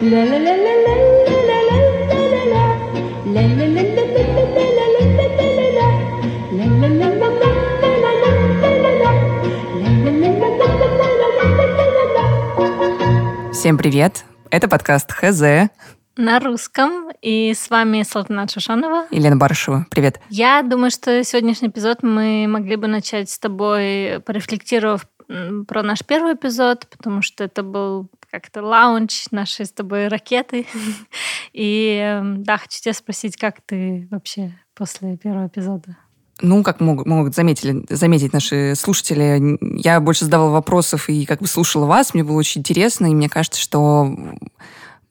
[0.00, 0.16] Всем
[13.76, 14.24] привет!
[14.52, 15.42] Это подкаст ХЗ.
[16.16, 17.10] На русском.
[17.20, 19.08] И с вами Салтанат Шушанова.
[19.10, 19.84] И Лена Барышева.
[19.90, 20.20] Привет.
[20.28, 25.08] Я думаю, что сегодняшний эпизод мы могли бы начать с тобой, порефлектировав
[25.66, 28.08] про наш первый эпизод, потому что это был
[28.40, 30.66] как-то лаунч нашей с тобой ракеты.
[31.52, 35.96] И эм, да, хочу тебя спросить, как ты вообще после первого эпизода?
[36.40, 41.86] Ну, как могут, заметили, заметить наши слушатели, я больше задавала вопросов и как бы слушала
[41.86, 44.16] вас, мне было очень интересно, и мне кажется, что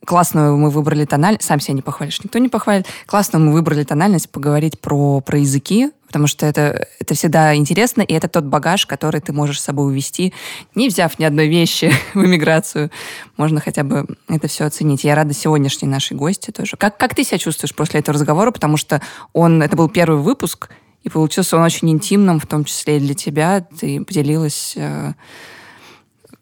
[0.05, 4.29] классную мы выбрали тональность, сам себя не похвалишь, никто не похвалит, классно мы выбрали тональность
[4.29, 9.21] поговорить про, про языки, потому что это, это всегда интересно, и это тот багаж, который
[9.21, 10.33] ты можешь с собой увести,
[10.73, 12.89] не взяв ни одной вещи в эмиграцию.
[13.35, 15.03] Можно хотя бы это все оценить.
[15.03, 16.77] Я рада сегодняшней нашей гости тоже.
[16.77, 18.51] Как, как ты себя чувствуешь после этого разговора?
[18.51, 19.01] Потому что
[19.33, 20.69] он, это был первый выпуск,
[21.03, 23.61] и получился он очень интимным, в том числе и для тебя.
[23.79, 25.13] Ты поделилась э,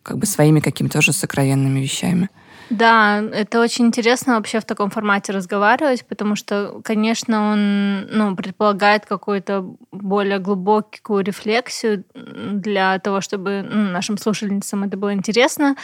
[0.01, 2.29] как бы своими какими-то тоже сокровенными вещами.
[2.69, 9.05] Да, это очень интересно вообще в таком формате разговаривать, потому что, конечно, он ну, предполагает
[9.05, 15.75] какую-то более глубокую рефлексию для того, чтобы ну, нашим слушательницам это было интересно.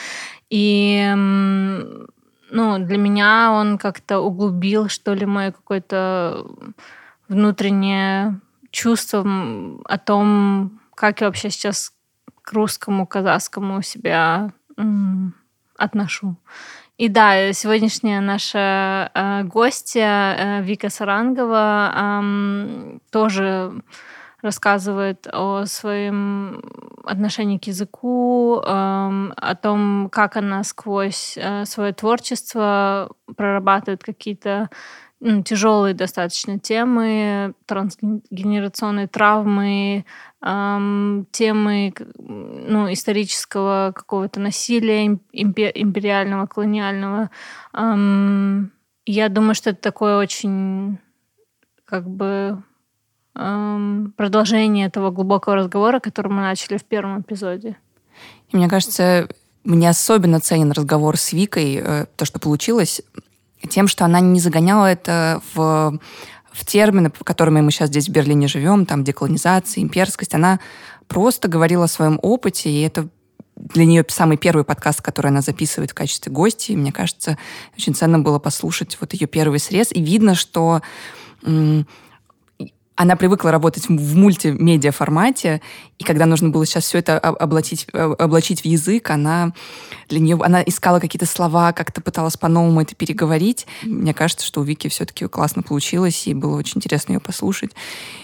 [0.49, 6.45] И ну, для меня он как-то углубил, что ли, мое какое-то
[7.29, 8.39] внутреннее
[8.71, 9.25] чувство
[9.85, 11.93] о том, как я вообще сейчас
[12.41, 14.51] к русскому, казахскому себя
[15.81, 16.35] отношу.
[16.97, 23.71] И да, сегодняшняя наша э, гостья э, Вика Сарангова э, тоже
[24.41, 26.61] рассказывает о своем
[27.03, 34.69] отношении к языку, о том, как она сквозь э, свое творчество прорабатывает какие-то
[35.21, 40.05] тяжелые достаточно темы, трансгенерационные травмы,
[40.43, 47.29] эм, темы ну, исторического какого-то насилия империального, колониального.
[47.73, 48.71] Эм,
[49.05, 50.97] я думаю, что это такое очень
[51.85, 52.63] как бы
[53.35, 57.77] эм, продолжение этого глубокого разговора, который мы начали в первом эпизоде.
[58.49, 59.27] И мне кажется,
[59.63, 63.01] мне особенно ценен разговор с Викой, э, то, что получилось,
[63.69, 65.99] тем, что она не загоняла это в
[66.51, 70.59] в термины, которыми мы сейчас здесь в Берлине живем, там деколонизация, имперскость, она
[71.07, 73.07] просто говорила о своем опыте, и это
[73.55, 76.71] для нее самый первый подкаст, который она записывает в качестве гости.
[76.71, 77.37] И мне кажется,
[77.77, 79.91] очень ценно было послушать вот ее первый срез.
[79.91, 80.81] И видно, что
[82.95, 85.61] она привыкла работать в мультимедиа формате,
[85.97, 89.53] и когда нужно было сейчас все это облачить, э, облачить в язык, она
[90.09, 93.65] для нее она искала какие-то слова, как-то пыталась по-новому это переговорить.
[93.83, 97.71] Мне кажется, что у Вики все-таки классно получилось, и было очень интересно ее послушать.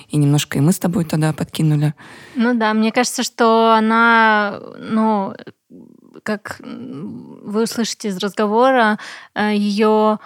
[0.10, 1.94] И немножко и мы с тобой тогда подкинули.
[2.36, 5.34] Ну да, мне кажется, что она, ну,
[6.24, 9.00] как вы услышите из разговора,
[9.34, 10.20] э, ее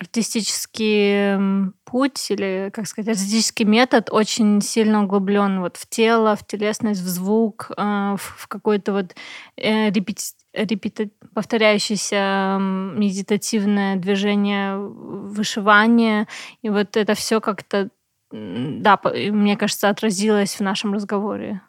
[0.00, 7.00] артистический путь или, как сказать, артистический метод очень сильно углублен вот в тело, в телесность,
[7.00, 9.14] в звук, э, в какой-то вот
[9.56, 16.26] э, репети репети повторяющееся медитативное движение вышивание.
[16.62, 17.90] И вот это все как-то
[18.32, 21.62] да, мне кажется, отразилось в нашем разговоре.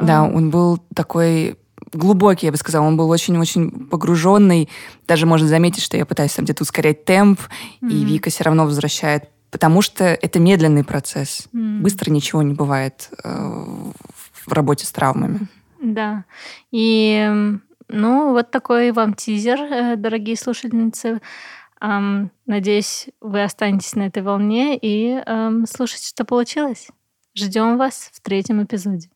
[0.00, 1.58] Да, он был такой
[1.92, 2.86] глубокий, я бы сказала.
[2.86, 4.68] Он был очень-очень погруженный.
[5.06, 7.40] Даже можно заметить, что я пытаюсь там где-то ускорять темп,
[7.80, 7.90] mm-hmm.
[7.90, 9.24] и Вика все равно возвращает.
[9.50, 11.48] Потому что это медленный процесс.
[11.52, 11.80] Mm-hmm.
[11.80, 13.28] Быстро ничего не бывает э,
[14.32, 15.46] в работе с травмами.
[15.80, 16.24] Да.
[16.72, 17.30] И,
[17.88, 21.20] ну, вот такой вам тизер, э, дорогие слушательницы.
[21.82, 26.88] Um, надеюсь, вы останетесь на этой волне и um, слушайте, что получилось.
[27.34, 29.10] Ждем вас в третьем эпизоде.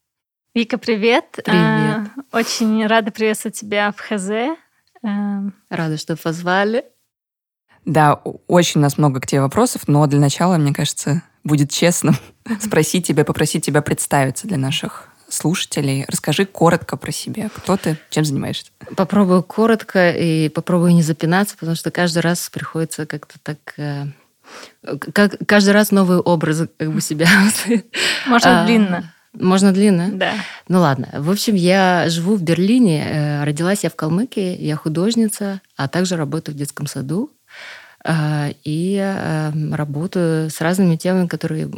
[0.58, 1.38] Вика, привет.
[1.44, 1.46] Привет.
[1.52, 4.58] А, очень рада приветствовать тебя в ХЗ.
[5.04, 6.84] Эм, рада, что позвали.
[7.84, 8.14] Да,
[8.48, 12.12] очень у нас много к тебе вопросов, но для начала, мне кажется, будет честно
[12.60, 16.04] спросить тебя, попросить тебя представиться для наших слушателей.
[16.08, 17.50] Расскажи коротко про себя.
[17.54, 18.72] Кто ты, чем занимаешься?
[18.96, 24.06] Попробую коротко и попробую не запинаться, потому что каждый раз приходится как-то так э,
[25.12, 27.28] как, каждый раз новые образы как бы себя.
[28.26, 29.14] Можно а, длинно.
[29.32, 30.10] Можно длинно?
[30.12, 30.34] Да.
[30.68, 31.08] Ну ладно.
[31.12, 33.04] В общем, я живу в Берлине.
[33.04, 34.56] Э, родилась я в Калмыкии.
[34.60, 37.30] Я художница, а также работаю в детском саду.
[38.04, 41.70] Э, и э, работаю с разными темами, которые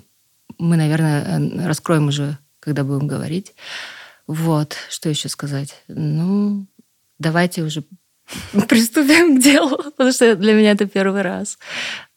[0.58, 3.55] мы, наверное, раскроем уже, когда будем говорить.
[4.26, 4.76] Вот.
[4.88, 5.82] Что еще сказать?
[5.88, 6.67] Ну,
[7.19, 7.85] давайте уже
[8.69, 11.58] приступим к делу, потому что для меня это первый раз.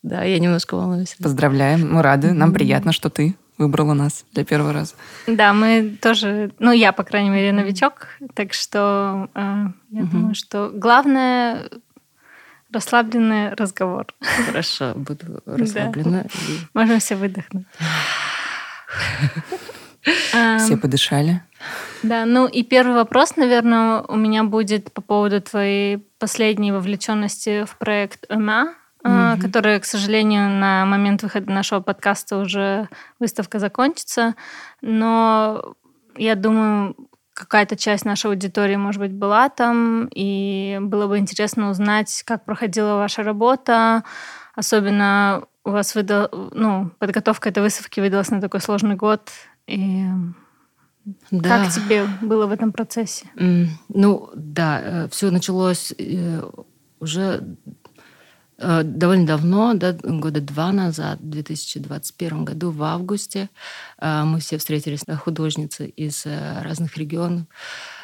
[0.04, 1.16] Да, я немножко волнуюсь.
[1.22, 2.34] Поздравляем, мы рады.
[2.34, 4.96] Нам приятно, что ты выбрала нас для первого раза.
[5.28, 10.36] Да, мы тоже, ну я, по крайней мере, новичок, так что э, я mm думаю,
[10.36, 11.70] что главное
[12.72, 14.08] расслабленный разговор.
[14.46, 16.24] Хорошо, буду расслаблена.
[16.24, 16.30] Да.
[16.74, 17.66] Можем все выдохнуть.
[20.60, 21.42] Все подышали.
[22.04, 27.78] Да, ну и первый вопрос, наверное, у меня будет по поводу твоей последней вовлеченности в
[27.78, 28.74] проект УМА,
[29.04, 29.42] mm-hmm.
[29.42, 32.90] который, к сожалению, на момент выхода нашего подкаста уже
[33.20, 34.36] выставка закончится.
[34.82, 35.76] Но
[36.16, 36.96] я думаю,
[37.34, 42.96] какая-то часть нашей аудитории, может быть, была там, и было бы интересно узнать, как проходила
[42.96, 44.04] ваша работа,
[44.56, 49.30] особенно у вас выдал, ну, подготовка этой выставки выдалась на такой сложный год,
[49.66, 50.06] и
[51.32, 51.64] да.
[51.64, 53.26] как тебе было в этом процессе?
[53.90, 56.42] Ну, да, э, все началось э,
[57.00, 57.56] уже
[58.84, 63.50] довольно давно, да, года два назад, в 2021 году, в августе,
[64.02, 67.48] мы все встретились на художницы из разных регионов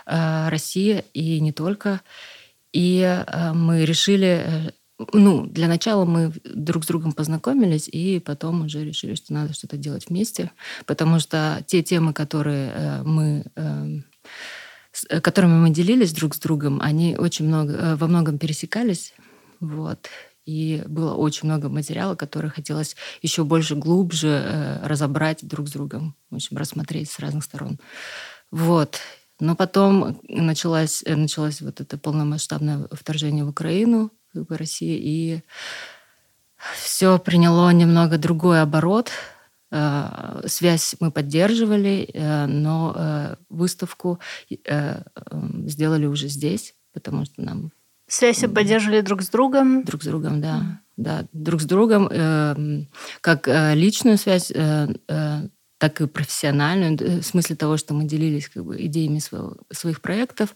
[0.06, 2.02] России и не только.
[2.74, 3.24] И
[3.54, 4.74] мы решили
[5.14, 9.78] ну, для начала мы друг с другом познакомились, и потом уже решили, что надо что-то
[9.78, 10.52] делать вместе,
[10.86, 17.16] потому что те темы, которые э, мы э, которыми мы делились друг с другом, они
[17.16, 19.14] очень много, э, во многом пересекались,
[19.62, 20.10] вот.
[20.50, 26.36] И было очень много материала, который хотелось еще больше, глубже разобрать друг с другом, в
[26.36, 27.80] общем, рассмотреть с разных сторон.
[28.50, 28.98] Вот.
[29.40, 35.44] Но потом началось, началось вот это полномасштабное вторжение в Украину, как России, и
[36.76, 39.12] все приняло немного другой оборот.
[39.72, 44.20] Э, связь мы поддерживали, э, но э, выставку
[45.66, 47.72] сделали уже здесь, потому что нам...
[48.10, 49.84] Связь поддерживали друг с другом?
[49.84, 50.82] Друг с другом, да.
[50.98, 52.10] Да, друг с другом,
[53.22, 54.52] как личную связь,
[55.78, 60.54] так и профессиональную, в смысле того, что мы делились как бы, идеями своего, своих проектов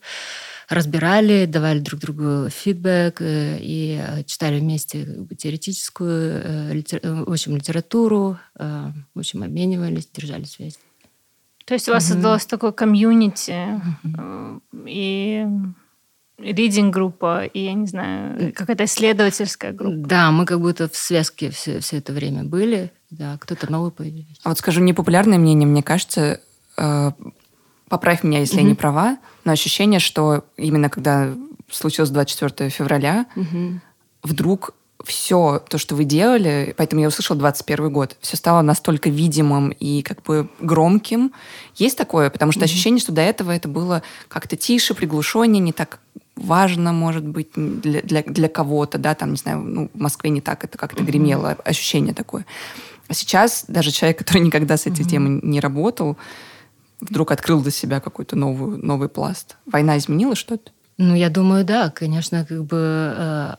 [0.70, 5.08] разбирали, давали друг другу фидбэк э, и э, читали вместе
[5.38, 6.42] теоретическую,
[6.74, 10.80] э, в общем, литературу, в общем, обменивались, держали связь.
[11.66, 12.14] То есть у вас mm-hmm.
[12.14, 14.62] создалось такое комьюнити mm-hmm.
[14.88, 15.48] и
[16.38, 20.08] ридинг-группа, и, я не знаю, какая-то исследовательская группа.
[20.08, 22.92] Да, мы как будто в связке все, все это время были.
[23.12, 24.42] Да, кто-то новый появился.
[24.44, 26.42] А вот скажу непопулярное мнение, мне кажется,
[27.88, 28.64] поправь меня, если mm-hmm.
[28.64, 31.30] я не права, но ощущение, что именно когда
[31.70, 33.80] случилось 24 февраля, mm-hmm.
[34.24, 39.70] вдруг все то, что вы делали, поэтому я услышала 21 год, все стало настолько видимым
[39.70, 41.34] и как бы громким.
[41.76, 42.30] Есть такое?
[42.30, 42.64] Потому что mm-hmm.
[42.64, 46.00] ощущение, что до этого это было как-то тише, приглушеннее, не так
[46.44, 50.42] важно, может быть, для, для, для кого-то, да, там, не знаю, ну, в Москве не
[50.42, 52.46] так это как-то гремело, ощущение такое.
[53.08, 56.18] А сейчас даже человек, который никогда с этой темой не работал,
[57.02, 59.58] вдруг открыл для себя какой-то новый, новый пласт?
[59.66, 60.72] Война изменила что-то?
[60.98, 63.56] Ну, я думаю, да, конечно, как бы э,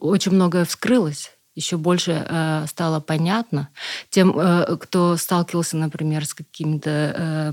[0.00, 3.68] очень многое вскрылось еще больше э, стало понятно
[4.10, 7.52] тем, э, кто сталкивался, например, с какими-то э,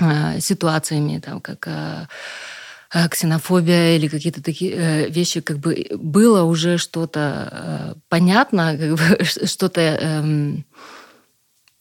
[0.00, 2.06] э, ситуациями, там, как э
[2.90, 9.24] ксенофобия или какие-то такие э, вещи, как бы было уже что-то э, понятно, как бы
[9.24, 10.62] что-то э,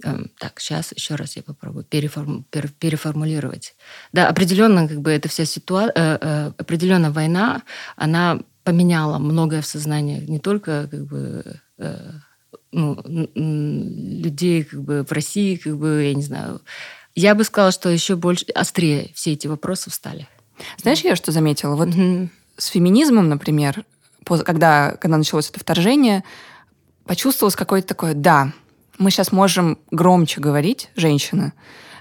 [0.03, 2.45] Эм, так, сейчас еще раз я попробую переформ,
[2.79, 3.75] переформулировать.
[4.13, 7.63] Да, определенно, как бы эта вся ситуация, э, определенно война,
[7.95, 11.61] она поменяла многое в сознании не только как бы
[12.71, 13.01] ну,
[13.33, 16.61] людей как бы в России, как бы, я не знаю.
[17.15, 20.27] Я бы сказала, что еще больше острее все эти вопросы стали.
[20.81, 21.75] Знаешь, я что заметила?
[21.75, 22.29] Вот mm-hmm.
[22.57, 23.83] с феминизмом, например,
[24.25, 26.23] когда, когда началось это вторжение,
[27.05, 28.51] почувствовалось какое-то такое «да»,
[28.97, 31.53] мы сейчас можем громче говорить, женщины,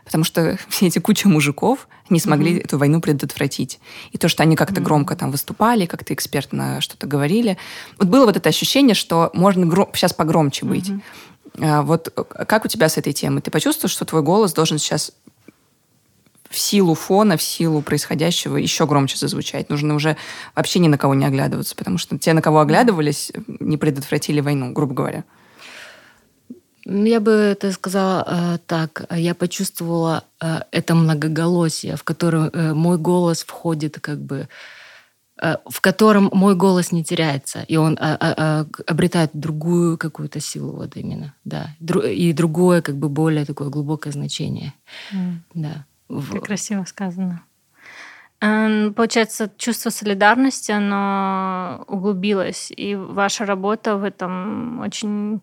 [0.04, 2.64] потому что все эти куча мужиков не смогли mm-hmm.
[2.64, 3.80] эту войну предотвратить.
[4.12, 4.84] И то, что они как-то mm-hmm.
[4.84, 7.58] громко там выступали, как-то экспертно что-то говорили.
[7.98, 10.88] Вот было вот это ощущение, что можно гром- сейчас погромче быть.
[10.88, 11.82] Mm-hmm.
[11.82, 12.12] Вот
[12.46, 13.40] как у тебя с этой темой?
[13.40, 15.12] Ты почувствовал, что твой голос должен сейчас
[16.50, 19.70] в силу фона, в силу происходящего еще громче зазвучать.
[19.70, 20.16] Нужно уже
[20.54, 24.72] вообще ни на кого не оглядываться, потому что те, на кого оглядывались, не предотвратили войну,
[24.72, 25.24] грубо говоря.
[26.88, 29.06] Я бы это сказала э, так.
[29.10, 34.48] Я почувствовала э, это многоголосие, в котором э, мой голос входит как бы
[35.42, 40.38] э, в котором мой голос не теряется, и он а, а, а, обретает другую какую-то
[40.38, 44.72] силу, вот именно, да, и другое, как бы более такое глубокое значение,
[45.12, 45.34] mm.
[45.54, 45.86] да.
[46.08, 47.42] Как красиво сказано.
[48.40, 55.40] Эм, получается, чувство солидарности, оно углубилось, и ваша работа в этом очень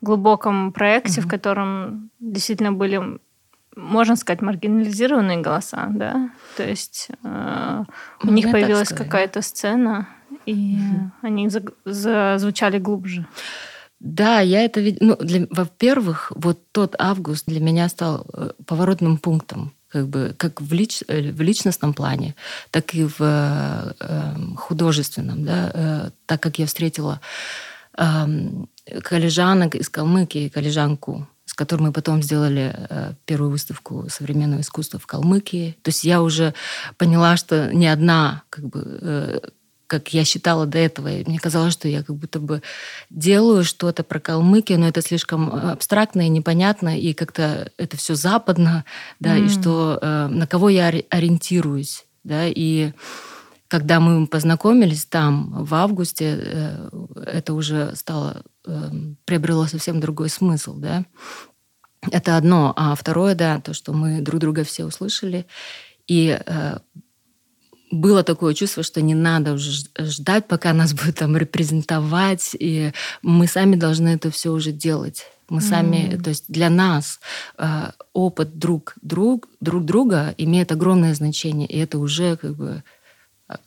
[0.00, 1.24] глубоком проекте, mm-hmm.
[1.24, 3.20] в котором действительно были,
[3.76, 7.84] можно сказать, маргинализированные голоса, да, то есть э,
[8.24, 10.08] у них появилась какая-то сцена,
[10.44, 11.10] и mm-hmm.
[11.22, 11.48] они
[11.84, 13.26] зазвучали глубже.
[14.00, 15.16] Да, я это видела.
[15.20, 20.72] Ну, во-первых, вот тот август для меня стал э, поворотным пунктом, как бы как в,
[20.72, 22.34] лич, э, в личностном плане,
[22.70, 27.20] так и в э, художественном, да, э, так как я встретила
[27.96, 28.04] э,
[29.02, 35.06] коллежанок из Калмыкии, коллежанку, с которой мы потом сделали э, первую выставку современного искусства в
[35.06, 35.76] Калмыкии.
[35.82, 36.52] То есть я уже
[36.98, 39.40] поняла, что не одна как бы э,
[39.86, 41.08] как я считала до этого.
[41.08, 42.62] И мне казалось, что я как будто бы
[43.10, 48.14] делаю что-то про Калмыкию, но это слишком э, абстрактно и непонятно, и как-то это все
[48.14, 48.84] западно,
[49.20, 49.46] да, mm.
[49.46, 52.92] и что э, на кого я ориентируюсь, да, и
[53.68, 56.88] когда мы познакомились там в августе, э,
[57.26, 58.90] это уже стало э,
[59.24, 61.04] приобрело совсем другой смысл, да.
[62.10, 65.46] Это одно, а второе, да, то, что мы друг друга все услышали,
[66.06, 66.78] и э,
[67.90, 73.46] было такое чувство, что не надо уже ждать, пока нас будет там репрезентовать, и мы
[73.46, 75.26] сами должны это все уже делать.
[75.48, 76.22] Мы сами, mm.
[76.22, 77.20] то есть для нас
[77.56, 82.82] э, опыт друг, друг, друг друга имеет огромное значение, и это уже как бы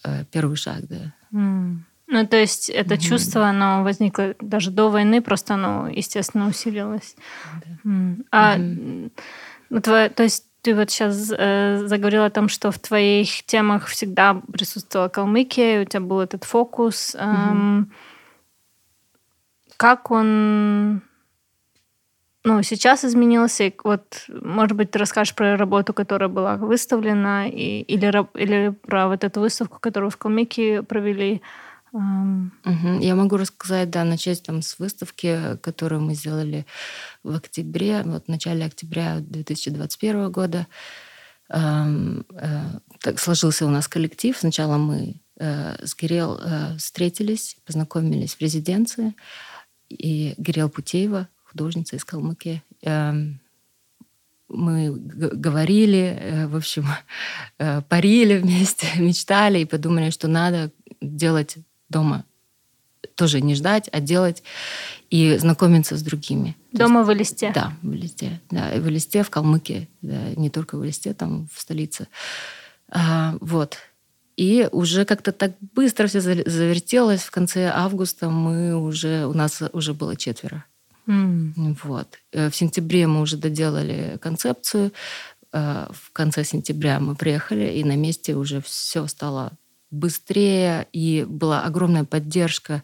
[0.03, 1.13] э, первый шаг, да.
[1.31, 1.77] Mm.
[2.11, 3.07] Ну, то есть это mm-hmm.
[3.07, 7.15] чувство, оно возникло даже до войны, просто оно, естественно, усилилось.
[7.63, 7.89] Да.
[7.89, 8.25] Mm.
[8.31, 9.81] А mm-hmm.
[9.81, 14.41] твое, то есть ты вот сейчас э, заговорила о том, что в твоих темах всегда
[14.51, 17.15] присутствовала Калмыкия, у тебя был этот фокус.
[17.17, 17.89] Эм, угу.
[19.77, 21.01] Как он
[22.43, 23.71] ну, сейчас изменился?
[23.83, 29.23] Вот, может быть, ты расскажешь про работу, которая была выставлена, и, или, или про вот
[29.23, 31.41] эту выставку, которую в Калмыкии провели.
[31.91, 32.99] Угу.
[32.99, 36.65] Я могу рассказать, да, начать там с выставки, которую мы сделали
[37.23, 40.67] в октябре, вот в начале октября 2021 года.
[41.49, 41.85] Э,
[42.99, 44.37] так сложился у нас коллектив.
[44.37, 49.15] Сначала мы э, с Гирел э, встретились, познакомились в резиденции.
[49.89, 52.61] И Гирел Путеева, художница из Калмыкии,
[54.51, 56.85] мы говорили, в общем,
[57.89, 61.57] парили вместе, мечтали и подумали, что надо делать
[61.89, 62.25] дома
[63.15, 64.43] тоже не ждать, а делать
[65.09, 66.55] и знакомиться с другими.
[66.71, 67.51] Дома есть, в Элисте?
[67.53, 68.41] Да, в Элисте.
[68.49, 69.89] Да, и в Элисте, в Калмыкии.
[70.01, 72.07] Да, не только в Элисте, там в столице.
[72.89, 73.77] А, вот.
[74.37, 77.21] И уже как-то так быстро все завертелось.
[77.21, 80.63] В конце августа мы уже, у нас уже было четверо.
[81.07, 81.75] Mm.
[81.83, 82.07] Вот.
[82.31, 84.93] Э, в сентябре мы уже доделали концепцию.
[85.51, 89.51] Э, в конце сентября мы приехали, и на месте уже все стало
[89.91, 92.83] быстрее, и была огромная поддержка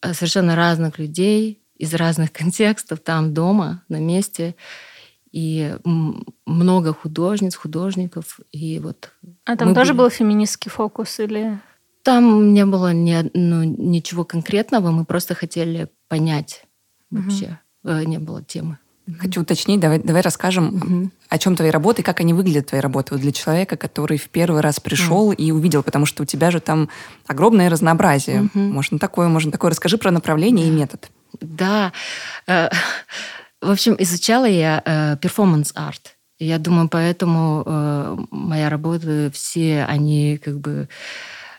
[0.00, 4.54] э, совершенно разных людей из разных контекстов там дома, на месте.
[5.30, 5.76] И
[6.44, 8.38] много художниц, художников.
[8.50, 9.12] И вот
[9.46, 10.04] а там тоже были...
[10.04, 11.58] был феминистский фокус или...
[12.02, 16.66] Там не было ни, ну, ничего конкретного, мы просто хотели понять
[17.10, 17.60] вообще.
[17.84, 17.92] Угу.
[18.06, 18.78] Не было темы.
[19.18, 21.10] Хочу уточнить, давай, давай расскажем, угу.
[21.28, 24.60] о чем твои работы, как они выглядят, твои работы, вот для человека, который в первый
[24.60, 25.32] раз пришел угу.
[25.32, 26.88] и увидел, потому что у тебя же там
[27.26, 28.42] огромное разнообразие.
[28.42, 28.58] Угу.
[28.58, 29.72] Можно такое, можно такое.
[29.72, 30.72] Расскажи про направление да.
[30.72, 31.10] и метод.
[31.40, 31.92] Да.
[32.46, 32.68] Э,
[33.60, 36.16] в общем, изучала я перформанс-арт.
[36.42, 40.88] Я думаю, поэтому э, моя работа, все они как бы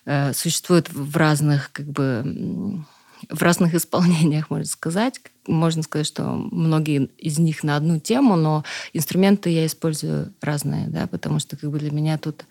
[0.05, 2.83] э, существуют в разных как бы
[3.29, 5.21] в разных исполнениях, можно сказать.
[5.47, 8.63] Можно сказать, что многие из них на одну тему, но
[8.93, 12.45] инструменты я использую разные, да, потому что как бы для меня тут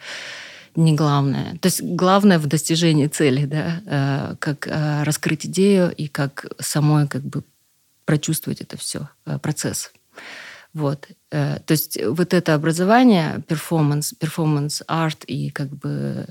[0.76, 1.58] не главное.
[1.60, 7.08] То есть главное в достижении цели, да, э, как э, раскрыть идею и как самой
[7.08, 7.44] как бы
[8.04, 9.92] прочувствовать это все, э, процесс.
[10.74, 11.08] Вот.
[11.28, 16.26] То есть вот это образование, перформанс, перформанс арт и как бы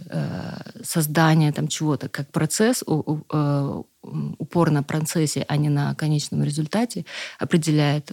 [0.84, 3.82] создание там чего-то как процесс, э,
[4.38, 7.06] упор на процессе, а не на конечном результате,
[7.40, 8.12] определяет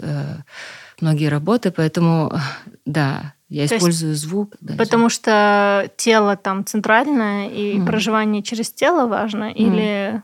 [1.01, 1.71] многие работы.
[1.71, 2.33] Поэтому,
[2.85, 4.57] да, я То использую звук.
[4.61, 7.87] Да, потому что тело там центральное, и mm.
[7.87, 9.55] проживание через тело важно, mm.
[9.55, 10.23] или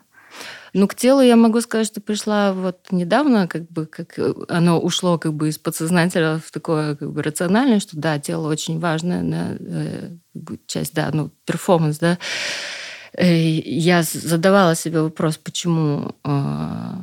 [0.74, 5.18] ну, к телу я могу сказать, что пришла вот недавно, как бы, как оно ушло
[5.18, 8.80] как бы из подсознательного в такое как бы рациональное, что да, тело очень
[9.60, 10.10] э,
[10.66, 12.18] часть, да, ну, перформанс, да.
[13.18, 16.14] И я задавала себе вопрос, почему...
[16.24, 16.94] Э,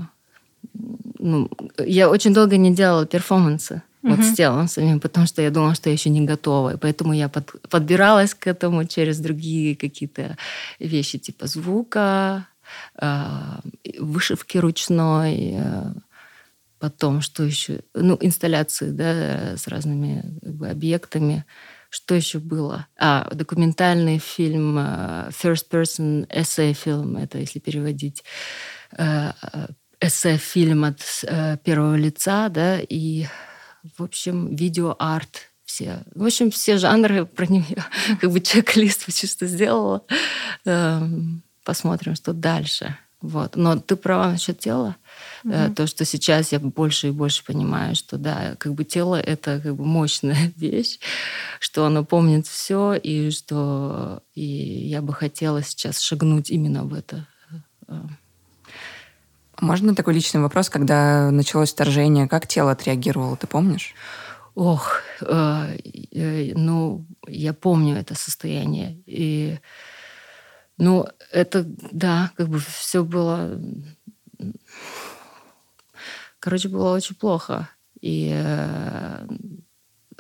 [1.20, 3.82] ну, я очень долго не делала перформансы.
[4.02, 6.74] вот с телом самим, потому что я думала, что я еще не готова.
[6.74, 10.38] И поэтому я под, подбиралась к этому через другие какие-то
[10.80, 12.48] вещи, типа звука,
[13.00, 13.26] э,
[14.00, 15.94] вышивки ручной, э,
[16.80, 21.46] потом что еще, ну, инсталляции, да, с разными как бы, объектами.
[21.92, 22.88] Что еще было?
[22.98, 28.24] А, документальный фильм, э, first person essay фильм, это если переводить
[28.98, 29.32] э,
[30.00, 33.28] эссе-фильм от первого лица, да, и
[33.98, 36.04] в общем, видеоарт, все.
[36.16, 37.84] В общем, все жанры про нее,
[38.20, 40.04] как бы чек-лист почти что сделала.
[40.66, 42.98] Эм, посмотрим, что дальше.
[43.22, 43.56] Вот.
[43.56, 44.96] Но ты права насчет тела.
[45.44, 45.74] Mm-hmm.
[45.76, 49.76] То, что сейчас я больше и больше понимаю, что да, как бы тело это как
[49.76, 51.00] бы мощная вещь,
[51.60, 57.28] что оно помнит все, и что и я бы хотела сейчас шагнуть именно в это.
[57.88, 58.02] Э,
[59.62, 63.94] можно такой личный вопрос, когда началось вторжение, как тело отреагировало, ты помнишь?
[64.56, 65.78] Ох, э,
[66.12, 69.02] э, ну, я помню это состояние.
[69.06, 69.60] И,
[70.78, 73.60] ну, это, да, как бы все было...
[76.42, 77.70] Короче, было очень плохо.
[78.02, 79.28] И э,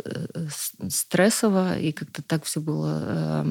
[0.05, 0.47] э
[0.87, 3.01] стрессово, и как-то так все было...
[3.03, 3.45] Э,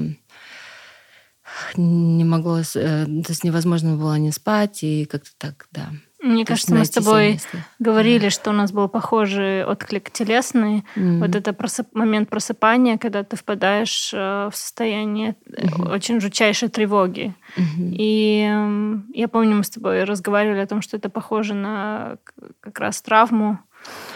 [1.76, 5.90] не могло, э, то есть невозможно было не спать, и как-то так, да.
[6.22, 7.40] Мне то кажется, мы с тобой
[7.78, 8.30] говорили, да.
[8.30, 10.84] что у нас был похожий отклик телесный.
[10.94, 11.18] Mm-hmm.
[11.18, 11.94] Вот это просып...
[11.94, 15.92] момент просыпания, когда ты впадаешь э, в состояние mm-hmm.
[15.92, 17.34] очень жутчайшей тревоги.
[17.56, 17.94] Mm-hmm.
[17.98, 22.18] И я помню, мы с тобой разговаривали о том, что это похоже на
[22.60, 23.58] как раз травму,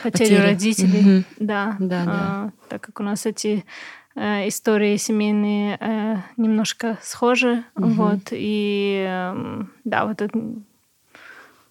[0.03, 0.37] Потери.
[0.37, 1.03] родителей.
[1.03, 1.25] Mm-hmm.
[1.39, 2.13] Да, да, да.
[2.13, 3.65] А, так как у нас эти
[4.17, 7.65] Э, истории семейные немножко схожи.
[7.75, 7.89] Угу.
[7.89, 9.33] Вот, и
[9.85, 10.39] да, вот это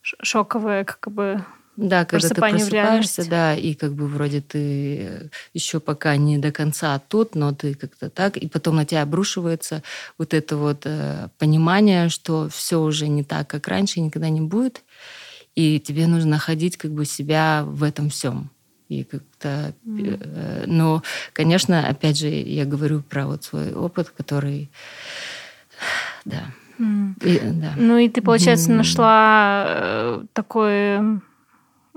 [0.03, 1.43] шоковое как бы
[1.75, 6.99] да, когда ты просыпаешься, да, и как бы вроде ты еще пока не до конца
[6.99, 9.81] тут, но ты как-то так, и потом на тебя обрушивается
[10.19, 14.83] вот это вот э, понимание, что все уже не так, как раньше, никогда не будет,
[15.55, 18.51] и тебе нужно находить как бы себя в этом всем
[18.89, 19.73] и как-то...
[19.85, 20.65] Mm.
[20.67, 24.69] Но, конечно, опять же, я говорю про вот свой опыт, который...
[26.25, 26.45] Да.
[26.79, 27.13] Mm.
[27.23, 27.73] И, да.
[27.77, 28.75] Ну и ты, получается, mm.
[28.75, 31.21] нашла э, такой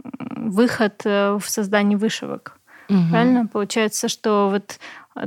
[0.05, 2.59] выход в создании вышивок.
[2.89, 3.11] Mm-hmm.
[3.11, 3.47] Правильно?
[3.47, 4.79] Получается, что вот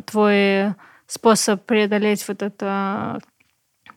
[0.05, 0.75] твой
[1.07, 3.19] способ преодолеть вот это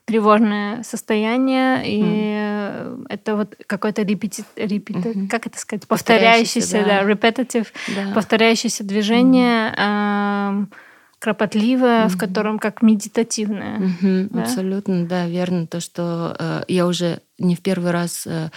[0.05, 1.83] тревожное состояние, mm.
[1.85, 4.43] и это вот какой-то репети...
[4.55, 4.97] репети...
[4.97, 5.27] Mm-hmm.
[5.29, 8.13] как это сказать, повторяющееся, да, да repetitive, да.
[8.13, 10.63] повторяющееся движение, mm.
[10.63, 10.75] э,
[11.23, 12.09] кропотливое, mm-hmm.
[12.09, 13.79] в котором как медитативное.
[13.79, 14.27] Mm-hmm.
[14.31, 14.41] Да?
[14.41, 15.67] Абсолютно, да, верно.
[15.67, 18.49] То, что э, я уже не в первый раз э,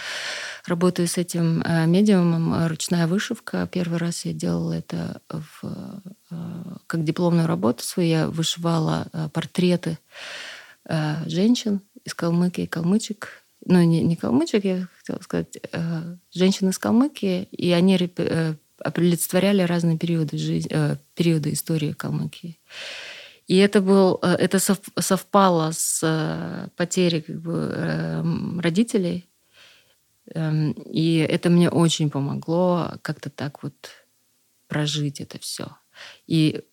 [0.65, 3.69] работаю с этим э, медиумом, ручная вышивка.
[3.71, 6.35] Первый раз я делала это в, э,
[6.87, 8.09] как дипломную работу свою.
[8.09, 9.97] Я вышивала э, портреты
[10.89, 13.29] э, женщин из Калмыкии, калмычек.
[13.65, 19.61] Ну, не, не калмычек, я хотела сказать, э, женщин из Калмыкии, и они э, олицетворяли
[19.61, 22.59] разные периоды, жизни, э, периоды истории Калмыкии.
[23.47, 29.29] И это, был, э, это совпало с э, потерей как бы, эм, родителей.
[30.33, 33.73] Эм, и это мне очень помогло как-то так вот
[34.67, 35.77] прожить это все.
[36.27, 36.63] И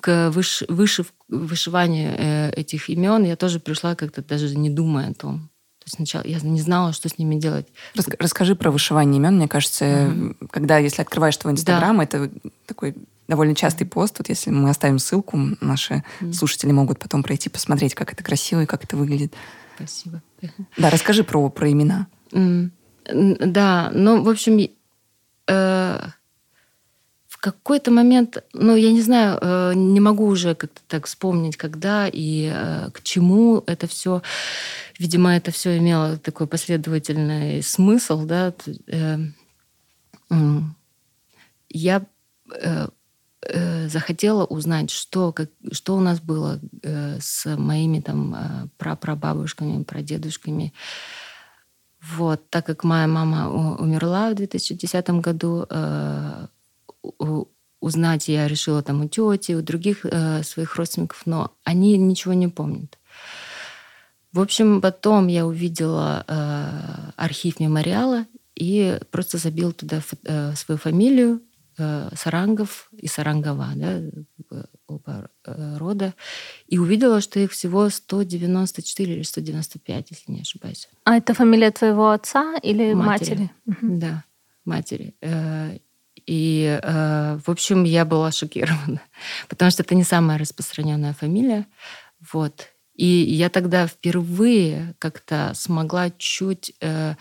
[0.00, 5.50] к выш, вышив, вышиванию этих имен я тоже пришла как-то даже не думая о том.
[5.86, 7.68] То есть сначала я не знала, что с ними делать.
[7.94, 9.36] Расскажи про вышивание имен.
[9.36, 10.48] Мне кажется, mm-hmm.
[10.50, 12.02] когда, если открываешь твой Инстаграм, да.
[12.02, 12.28] это
[12.66, 12.96] такой
[13.28, 14.18] довольно частый пост.
[14.18, 16.32] Вот если мы оставим ссылку, наши mm-hmm.
[16.32, 19.32] слушатели могут потом пройти посмотреть, как это красиво и как это выглядит.
[19.76, 20.22] Спасибо.
[20.76, 22.08] Да, расскажи про, про имена.
[22.32, 22.70] Mm.
[23.46, 24.68] Да, ну, в общем,
[25.46, 26.00] э,
[27.38, 32.50] какой-то момент, ну, я не знаю, э, не могу уже как-то так вспомнить, когда и
[32.52, 34.22] э, к чему это все.
[34.98, 38.54] Видимо, это все имело такой последовательный смысл, да.
[38.88, 39.18] Э,
[41.68, 42.02] я
[43.86, 50.72] захотела узнать, что, как, что у нас было с моими там прапрабабушками, прадедушками.
[52.02, 55.64] Вот, так как моя мама умерла в 2010 году,
[57.80, 62.48] узнать я решила там у тети, у других э, своих родственников, но они ничего не
[62.48, 62.98] помнят.
[64.32, 71.40] В общем, потом я увидела э, архив мемориала и просто забил туда э, свою фамилию
[71.78, 74.00] э, Сарангов и Сарангова, да,
[74.88, 76.14] оба э, рода,
[76.66, 80.88] и увидела, что их всего 194 или 195, если не ошибаюсь.
[81.04, 83.50] А это фамилия твоего отца или матери?
[83.64, 83.98] матери?
[84.00, 84.24] Да,
[84.64, 85.14] матери.
[85.20, 85.78] Э,
[86.26, 89.00] И, э, в общем, я была шокирована,
[89.48, 91.66] потому что это не самая распространенная фамилия.
[92.32, 92.68] Вот.
[92.94, 97.14] И я тогда впервые как-то смогла чуть э,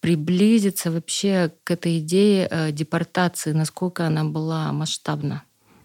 [0.00, 5.42] приблизиться вообще к этой идее э, депортации, насколько она была масштабна.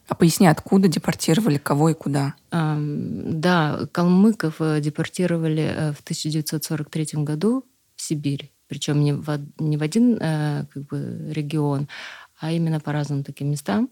[0.08, 2.36] А поясни, откуда депортировали, кого и куда?
[2.52, 8.52] Эм, да, калмыков э, депортировали э, в 1943 году в Сибирь.
[8.72, 9.28] Причем не в,
[9.60, 11.90] не в один э, как бы, регион,
[12.40, 13.90] а именно по разным таким местам.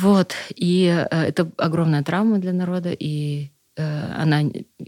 [0.00, 0.34] Вот.
[0.54, 4.44] И э, это огромная травма для народа, и э, она,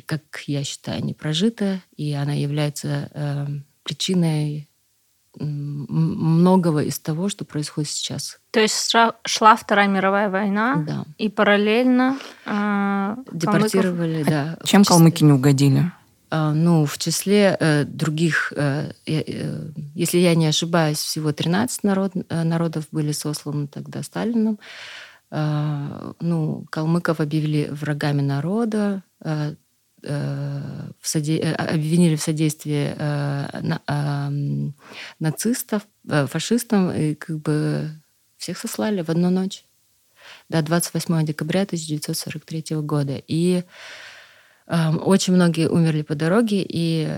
[0.07, 3.47] как я считаю, не прожита, и она является э,
[3.83, 4.71] причиной
[5.39, 8.41] многого из того, что происходит сейчас.
[8.53, 8.91] То есть
[9.27, 11.05] шла Вторая мировая война, да.
[11.19, 14.59] и параллельно э, депортировали, калмыков...
[14.59, 14.59] да.
[14.65, 15.93] Чем калмыки не угодили?
[16.31, 22.13] Э, ну, в числе э, других, э, э, если я не ошибаюсь, всего 13 народ,
[22.29, 24.59] народов были сосланы тогда Сталином.
[25.31, 29.03] Э, ну, калмыков объявили врагами народа.
[30.03, 31.39] В соде...
[31.39, 34.33] Э, обвинили в содействии на...
[35.19, 37.91] нацистов, фашистам, и как бы
[38.39, 39.65] всех сослали в одну ночь.
[40.49, 43.23] Да, 28 декабря 1943 года.
[43.27, 43.65] И
[44.71, 47.09] очень многие умерли по дороге, и,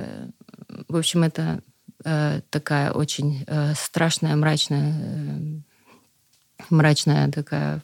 [0.88, 1.61] в общем, это
[2.05, 5.38] э, такая очень э, страшная, мрачная, э,
[6.71, 7.83] мрачная такая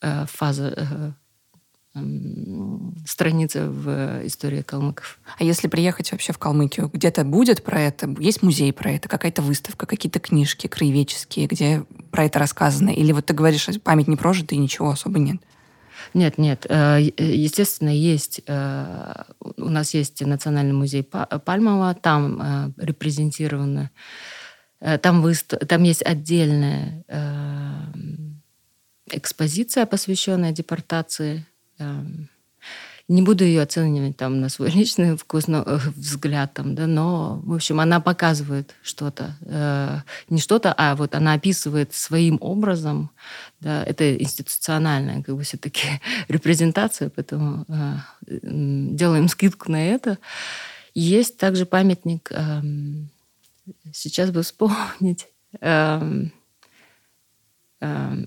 [0.00, 1.12] э, фаза э,
[3.04, 5.18] страница в истории калмыков.
[5.38, 8.14] А если приехать вообще в Калмыкию, где-то будет про это?
[8.20, 9.08] Есть музей про это?
[9.08, 9.86] Какая-то выставка?
[9.86, 12.90] Какие-то книжки краеведческие, где про это рассказано?
[12.90, 15.42] Или вот ты говоришь, память не прожита и ничего особо нет?
[16.14, 16.66] Нет, нет.
[16.68, 18.42] Э, естественно, есть...
[18.46, 19.24] Э,
[19.56, 23.90] у нас есть Национальный музей Пальмова, там э, репрезентировано...
[25.02, 25.60] Там, выстав...
[25.68, 27.04] там есть отдельная
[29.12, 31.44] экспозиция, посвященная депортации
[31.80, 32.28] Эм,
[33.10, 37.40] не буду ее оценивать там на свой личный вкус, но, э, взгляд, там, да, но,
[37.42, 39.36] в общем, она показывает что-то.
[39.42, 43.10] Э, не что-то, а вот она описывает своим образом,
[43.58, 47.96] да, это институциональная как бы все-таки репрезентация, поэтому э,
[48.28, 50.18] делаем скидку на это.
[50.94, 52.62] Есть также памятник, э,
[53.92, 55.26] сейчас бы вспомнить,
[55.60, 56.26] э,
[57.80, 58.24] э,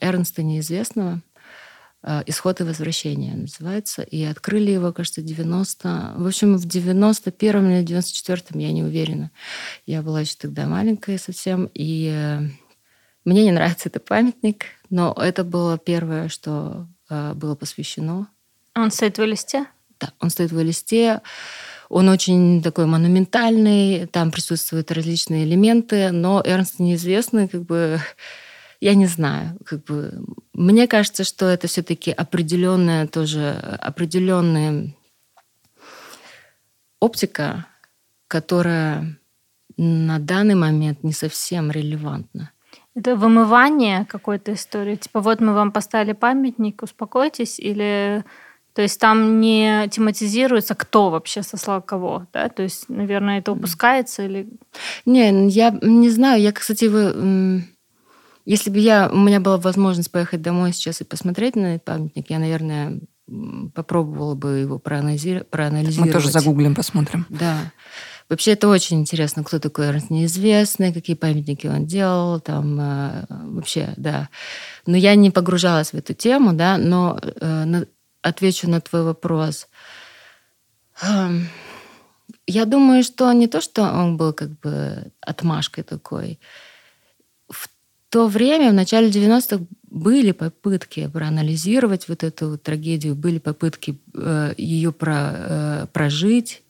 [0.00, 1.20] Эрнста Неизвестного,
[2.26, 4.02] «Исход и возвращение» называется.
[4.02, 6.14] И открыли его, кажется, 90...
[6.16, 9.30] В общем, в 91-м или 94-м, я не уверена.
[9.86, 11.70] Я была еще тогда маленькая совсем.
[11.74, 12.40] И э,
[13.24, 18.28] мне не нравится этот памятник, но это было первое, что э, было посвящено.
[18.76, 19.66] Он стоит в листе?
[20.00, 21.22] Да, он стоит в листе.
[21.88, 28.00] Он очень такой монументальный, там присутствуют различные элементы, но Эрнст неизвестный, как бы
[28.84, 30.12] я не знаю, как бы
[30.52, 34.94] мне кажется, что это все-таки определенная тоже определенная
[37.00, 37.66] оптика,
[38.28, 39.18] которая
[39.78, 42.50] на данный момент не совсем релевантна.
[42.94, 44.96] Это вымывание какой-то истории.
[44.96, 48.22] Типа вот мы вам поставили памятник, успокойтесь, или
[48.74, 52.50] то есть там не тематизируется, кто вообще сослал кого, да?
[52.50, 54.46] То есть, наверное, это упускается или...
[55.06, 56.42] Не, я не знаю.
[56.42, 57.64] Я, кстати, вы
[58.44, 62.30] если бы я, у меня была возможность поехать домой сейчас и посмотреть на этот памятник,
[62.30, 63.00] я, наверное,
[63.74, 65.52] попробовала бы его проанализировать.
[65.98, 67.26] Мы тоже загуглим, посмотрим.
[67.30, 67.72] Да.
[68.28, 73.92] Вообще это очень интересно, кто такой Эрнст неизвестный, какие памятники он делал, там э, вообще,
[73.98, 74.30] да.
[74.86, 77.86] Но я не погружалась в эту тему, да, но э, на,
[78.22, 79.68] отвечу на твой вопрос.
[81.02, 81.28] Э,
[82.46, 86.40] я думаю, что не то, что он был как бы отмашкой такой,
[88.14, 94.92] то время, в начале 90-х, были попытки проанализировать вот эту трагедию, были попытки э, ее
[94.92, 96.62] про, э, прожить,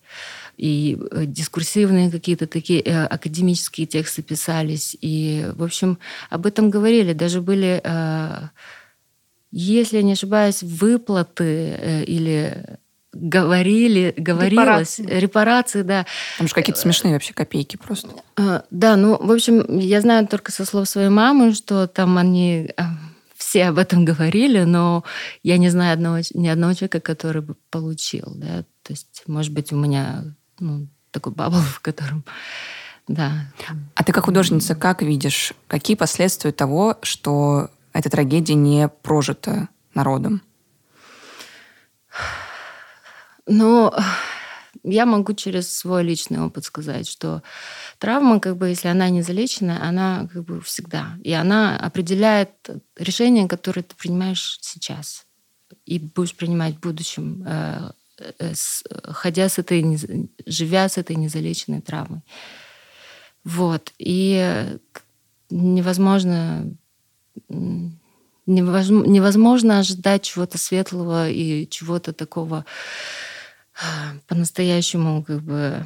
[0.57, 5.99] и э, дискурсивные какие-то такие э, академические тексты писались, и, в общем,
[6.31, 7.13] об этом говорили.
[7.13, 8.49] Даже были, э,
[9.53, 12.79] если я не ошибаюсь, выплаты э, или
[13.15, 15.21] говорили, говорилось, репарации.
[15.21, 16.07] репарации, да.
[16.39, 18.09] Там же какие-то смешные вообще копейки просто.
[18.37, 22.71] А, да, ну, в общем, я знаю только со слов своей мамы, что там они
[22.77, 22.91] а,
[23.37, 25.05] все об этом говорили, но
[25.43, 28.65] я не знаю одного, ни одного человека, который бы получил, да.
[28.83, 30.25] То есть, может быть, у меня
[30.59, 32.25] ну, такой бабл, в котором
[33.07, 33.53] да.
[33.95, 40.43] А ты как художница как видишь, какие последствия того, что эта трагедия не прожита народом?
[43.47, 43.95] Но
[44.83, 47.43] я могу через свой личный опыт сказать, что
[47.99, 51.17] травма, как бы, если она не залечена, она как бы всегда.
[51.23, 52.51] И она определяет
[52.97, 55.27] решение, которое ты принимаешь сейчас
[55.87, 57.91] и будешь принимать в будущем, э,
[58.39, 58.53] э,
[59.05, 62.23] ходя с этой, живя с этой незалеченной травмой.
[63.45, 63.93] Вот.
[63.99, 64.77] И
[65.51, 66.71] невозможно
[68.47, 72.67] невозможно ожидать чего-то светлого и чего-то такого
[74.29, 75.85] по-настоящему как бы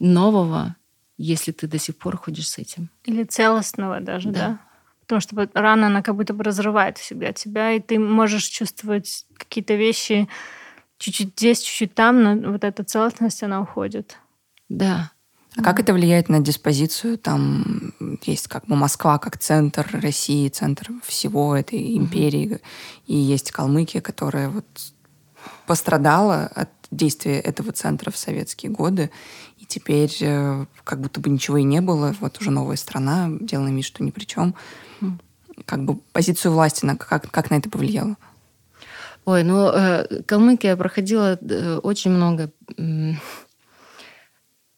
[0.00, 0.76] нового,
[1.16, 2.90] если ты до сих пор ходишь с этим.
[3.04, 4.38] Или целостного даже, да?
[4.38, 4.60] да?
[5.00, 9.74] Потому что рана, она как будто бы разрывает всегда тебя, и ты можешь чувствовать какие-то
[9.74, 10.28] вещи
[10.98, 14.18] чуть-чуть здесь, чуть-чуть там, но вот эта целостность, она уходит.
[14.68, 15.10] Да.
[15.56, 17.16] А как это влияет на диспозицию?
[17.16, 22.60] Там есть как бы Москва как центр России, центр всего этой империи,
[23.06, 24.64] и есть Калмыкия, которая вот
[25.66, 29.10] пострадала от действия этого центра в советские годы,
[29.58, 33.76] и теперь э, как будто бы ничего и не было, вот уже новая страна, делаем
[33.76, 34.54] вид, что ни при чем.
[35.66, 38.16] Как бы позицию власти, на, как, как на это повлияло?
[39.24, 42.50] Ой, ну, э, Калмыкия проходила э, очень много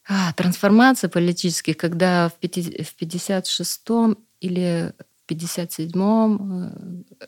[0.09, 4.92] а, трансформаций политических, когда в 56-м или
[5.27, 6.73] в 57-м
[7.19, 7.27] э,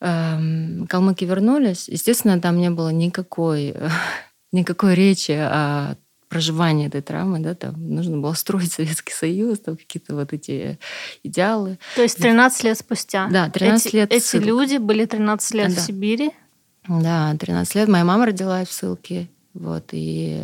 [0.00, 3.74] э, калмыки вернулись, естественно, там не было никакой,
[4.52, 5.96] никакой речи о
[6.28, 10.78] проживании этой травмы, да, там нужно было строить Советский Союз, там какие-то вот эти
[11.22, 11.78] идеалы.
[11.96, 13.28] То есть 13 лет спустя?
[13.30, 14.12] Да, 13 эти, лет.
[14.12, 14.46] Эти ссылок.
[14.46, 15.80] люди были 13 лет да.
[15.80, 16.32] в Сибири?
[16.88, 17.88] Да, 13 лет.
[17.88, 20.42] Моя мама родилась в ссылке, вот, и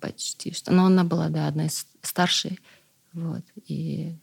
[0.00, 0.72] почти что.
[0.72, 2.60] Но она была, да, одна из старшей,
[3.12, 4.16] вот, и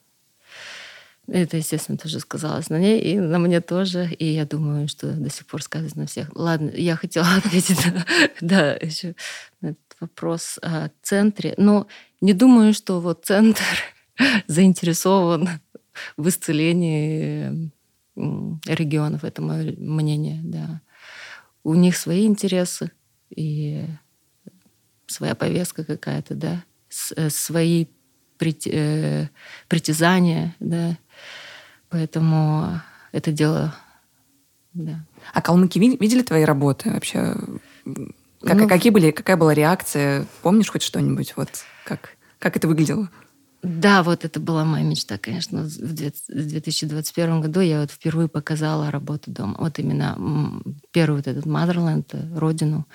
[1.28, 4.12] это, естественно, тоже сказалось на ней и на мне тоже.
[4.20, 6.30] И я думаю, что до сих пор сказывается на всех.
[6.36, 7.80] Ладно, я хотела ответить
[8.42, 9.16] да, еще
[9.62, 11.54] на этот вопрос о центре.
[11.58, 11.88] Но
[12.20, 13.64] не думаю, что вот центр
[14.48, 15.48] заинтересован
[16.18, 17.72] в исцелении
[18.16, 19.24] регионов.
[19.24, 20.82] Это мое мнение, да.
[21.64, 22.92] У них свои интересы
[23.30, 23.86] и
[25.12, 26.64] своя повестка какая-то, да,
[27.16, 27.86] э, свои
[28.66, 29.28] э,
[29.68, 30.98] притязания, да.
[31.90, 33.76] Поэтому это дело,
[34.74, 35.06] да.
[35.34, 37.36] А калмыки видели твои работы вообще?
[38.42, 40.26] Как, ну, какие были, какая была реакция?
[40.42, 41.34] Помнишь хоть что-нибудь?
[41.36, 41.50] Вот
[41.86, 43.10] как, как это выглядело?
[43.62, 45.62] Да, вот это была моя мечта, конечно.
[45.62, 49.56] В 2021 году я вот впервые показала работу дома.
[49.60, 50.18] Вот именно
[50.92, 52.88] первый вот этот Motherland, родину,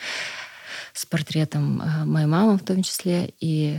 [0.96, 3.34] с портретом э, моей мамы в том числе.
[3.38, 3.78] И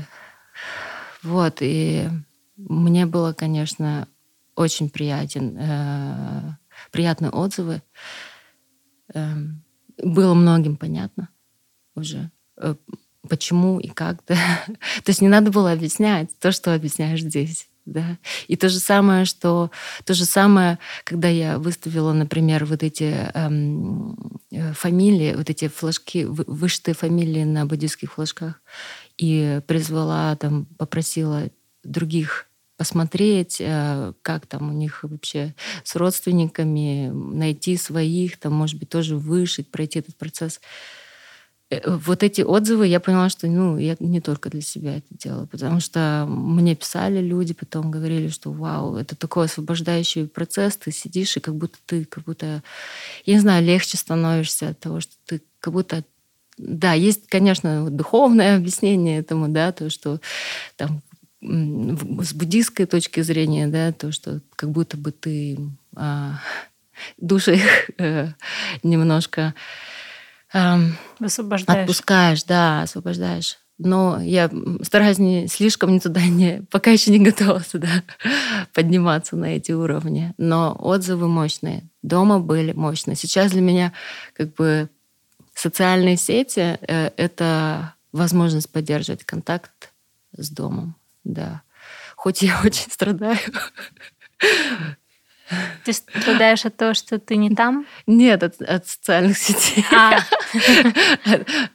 [1.24, 2.08] вот, и
[2.56, 4.08] мне было, конечно,
[4.56, 6.56] очень приятен, э,
[6.92, 7.82] приятные отзывы.
[9.14, 9.34] Э,
[9.98, 11.30] было многим понятно
[11.96, 12.76] уже, э,
[13.28, 14.24] почему и как.
[14.28, 14.36] Да?
[14.68, 17.68] То есть не надо было объяснять то, что объясняешь здесь.
[17.88, 18.17] Да?
[18.50, 19.71] И то же самое, что
[20.04, 26.26] то же самое, когда я выставила, например, вот эти эм, э, фамилии, вот эти флажки,
[26.26, 28.62] вышитые фамилии на буддийских флажках,
[29.17, 31.43] и призвала, там, попросила
[31.86, 38.89] других посмотреть, э, как там у них вообще с родственниками, найти своих, там, может быть,
[38.89, 40.60] тоже вышить, пройти этот процесс.
[41.70, 45.46] Э, вот эти отзывы, я поняла, что ну, я не только для себя это делала,
[45.46, 51.36] потому что мне писали люди, потом говорили, что вау, это такой освобождающий процесс, ты сидишь,
[51.38, 52.64] и как будто ты, как будто,
[53.26, 56.04] я не знаю, легче становишься от того, что ты как будто
[56.58, 60.20] да, есть, конечно, духовное объяснение этому, да, то, что
[60.76, 61.02] там
[61.40, 65.60] с буддийской точки зрения, да, то, что как будто бы ты
[65.96, 66.40] а,
[67.18, 67.60] души
[68.00, 68.30] э,
[68.82, 69.54] немножко
[71.20, 71.82] освобождаешь.
[71.82, 73.58] отпускаешь, да, освобождаешь.
[73.78, 74.50] Но я
[74.82, 78.04] стараюсь не слишком не туда не, пока еще не готова туда
[78.74, 80.34] подниматься на эти уровни.
[80.38, 81.84] Но отзывы мощные.
[82.02, 83.15] Дома были мощные.
[83.15, 83.93] Сейчас для меня
[84.34, 84.89] как бы
[85.54, 89.93] социальные сети э, это возможность поддерживать контакт
[90.36, 90.96] с домом
[91.28, 91.62] да.
[92.15, 93.38] Хоть я очень страдаю.
[95.86, 97.86] Ты страдаешь от того, что ты не там?
[98.06, 99.86] Нет, от, от социальных сетей.
[99.92, 100.20] А.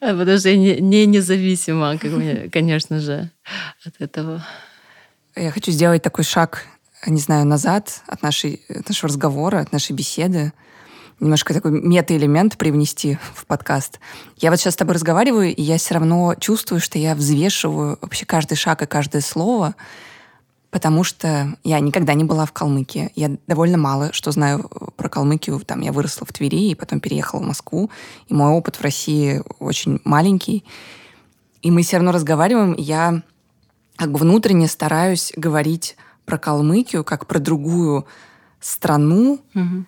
[0.00, 1.98] Потому что я не, не независима,
[2.52, 3.30] конечно же,
[3.84, 4.44] от этого.
[5.34, 6.66] Я хочу сделать такой шаг,
[7.06, 10.52] не знаю, назад от, нашей, от нашего разговора, от нашей беседы
[11.22, 14.00] немножко такой мета-элемент привнести в подкаст.
[14.38, 18.26] Я вот сейчас с тобой разговариваю, и я все равно чувствую, что я взвешиваю вообще
[18.26, 19.76] каждый шаг и каждое слово,
[20.72, 23.12] потому что я никогда не была в Калмыкии.
[23.14, 25.60] Я довольно мало что знаю про Калмыкию.
[25.60, 27.90] Там я выросла в Твери и потом переехала в Москву.
[28.28, 30.64] И мой опыт в России очень маленький.
[31.60, 32.74] И мы все равно разговариваем.
[32.78, 33.22] Я
[33.96, 38.06] как бы внутренне стараюсь говорить про Калмыкию как про другую
[38.58, 39.84] страну, угу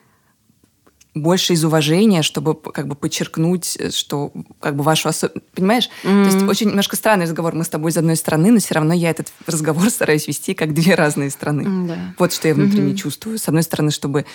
[1.14, 5.46] больше из уважения, чтобы как бы подчеркнуть, э, что как бы вашу особенность...
[5.54, 5.88] Понимаешь?
[6.02, 6.24] Mm-hmm.
[6.24, 7.54] То есть очень немножко странный разговор.
[7.54, 10.74] Мы с тобой из одной страны, но все равно я этот разговор стараюсь вести как
[10.74, 11.62] две разные страны.
[11.62, 11.98] Mm-hmm.
[12.18, 12.96] Вот что я внутренне mm-hmm.
[12.96, 13.38] чувствую.
[13.38, 14.26] С одной стороны, чтобы,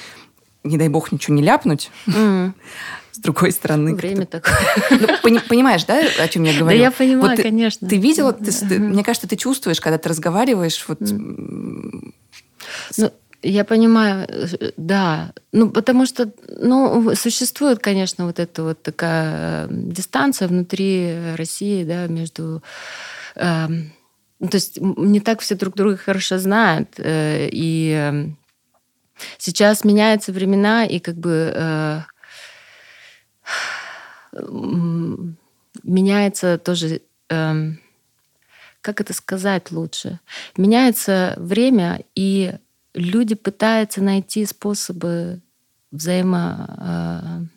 [0.63, 1.92] не дай бог, ничего не ляпнуть.
[2.08, 2.54] Mm-hmm.
[3.12, 3.96] С другой стороны...
[3.96, 4.56] Время такое.
[4.92, 6.78] Ну, пони, понимаешь, да, о чем я говорю?
[6.78, 7.89] Да я понимаю, вот конечно.
[7.89, 11.02] Ты видела, ты, ты, мне кажется, ты чувствуешь, когда ты разговариваешь, вот...
[11.02, 12.13] Mm.
[12.98, 15.34] Ну, я понимаю, э, да.
[15.52, 22.62] Ну, потому что, ну, существует, конечно, вот эта вот такая дистанция внутри России, да, между...
[23.36, 23.67] Э,
[24.39, 26.89] то есть не так все друг друга хорошо знают.
[26.97, 28.30] Э, и э,
[29.38, 31.52] сейчас меняются времена, и как бы...
[31.56, 32.02] Э,
[35.84, 37.02] меняется тоже...
[37.30, 37.71] Э,
[38.82, 40.19] как это сказать лучше?
[40.56, 42.54] Меняется время, и
[42.93, 45.41] люди пытаются найти способы
[45.91, 47.49] взаимо,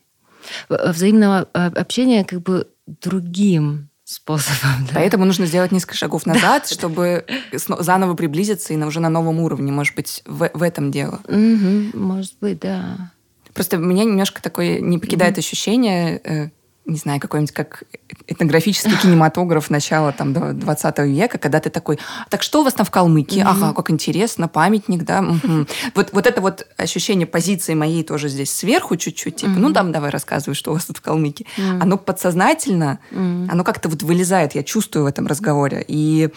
[0.68, 4.86] э, взаимного э, общения как бы другим способом.
[4.88, 4.94] Да.
[4.94, 6.74] Поэтому нужно сделать несколько шагов назад, да.
[6.74, 9.72] чтобы заново приблизиться и уже на новом уровне.
[9.72, 11.20] Может быть, в, в этом дело.
[11.28, 13.12] Угу, может быть, да.
[13.54, 15.40] Просто меня немножко такое не покидает угу.
[15.40, 16.50] ощущение, э,
[16.84, 17.84] не знаю, какой-нибудь как
[18.26, 22.90] этнографический кинематограф начала там 20 века, когда ты такой, так что у вас там в
[22.90, 23.40] Калмыкии?
[23.40, 23.64] Mm-hmm.
[23.64, 25.20] Ага, как интересно, памятник, да?
[25.20, 25.66] Угу.
[25.94, 29.58] Вот, вот это вот ощущение позиции моей тоже здесь сверху чуть-чуть, типа, mm-hmm.
[29.58, 31.46] ну там давай рассказывай, что у вас тут в Калмыкии.
[31.56, 31.78] Mm-hmm.
[31.82, 33.48] Оно подсознательно, mm-hmm.
[33.50, 35.84] оно как-то вот вылезает, я чувствую в этом разговоре.
[35.86, 36.30] И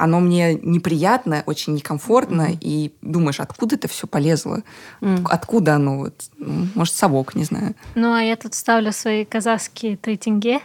[0.00, 2.58] оно мне неприятно, очень некомфортно, mm-hmm.
[2.60, 4.62] и думаешь, откуда это все полезло?
[5.02, 5.26] Mm.
[5.28, 5.98] Откуда оно?
[5.98, 6.14] Вот?
[6.38, 7.74] Ну, может, совок, не знаю.
[7.94, 10.56] Ну, а я тут ставлю свои казахские э,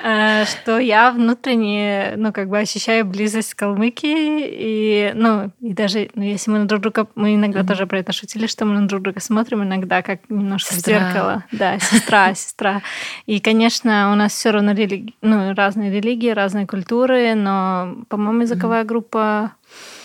[0.00, 6.22] что я внутренне, ну, как бы ощущаю близость к Калмыкии, и, ну, и даже, ну,
[6.22, 9.02] если мы на друг друга, мы иногда тоже про это шутили, что мы на друг
[9.02, 11.44] друга смотрим иногда, как немножко в зеркало.
[11.52, 12.82] Да, сестра, сестра.
[13.26, 15.14] И, конечно, у нас все равно религи...
[15.22, 18.86] ну, разные религии, разные культуры, но по-моему, языковая mm-hmm.
[18.86, 19.52] группа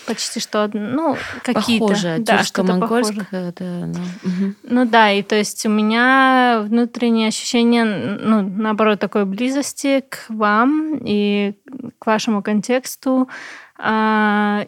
[0.06, 1.86] почти что, ну, какие-то.
[1.86, 3.26] Похоже, да, что-то похоже.
[3.30, 4.00] Это, ну.
[4.22, 4.54] Угу.
[4.62, 10.98] ну да, и то есть у меня внутреннее ощущение, ну, наоборот, такой близости к вам
[11.04, 11.54] и
[11.98, 13.28] к вашему контексту.
[13.76, 14.66] А,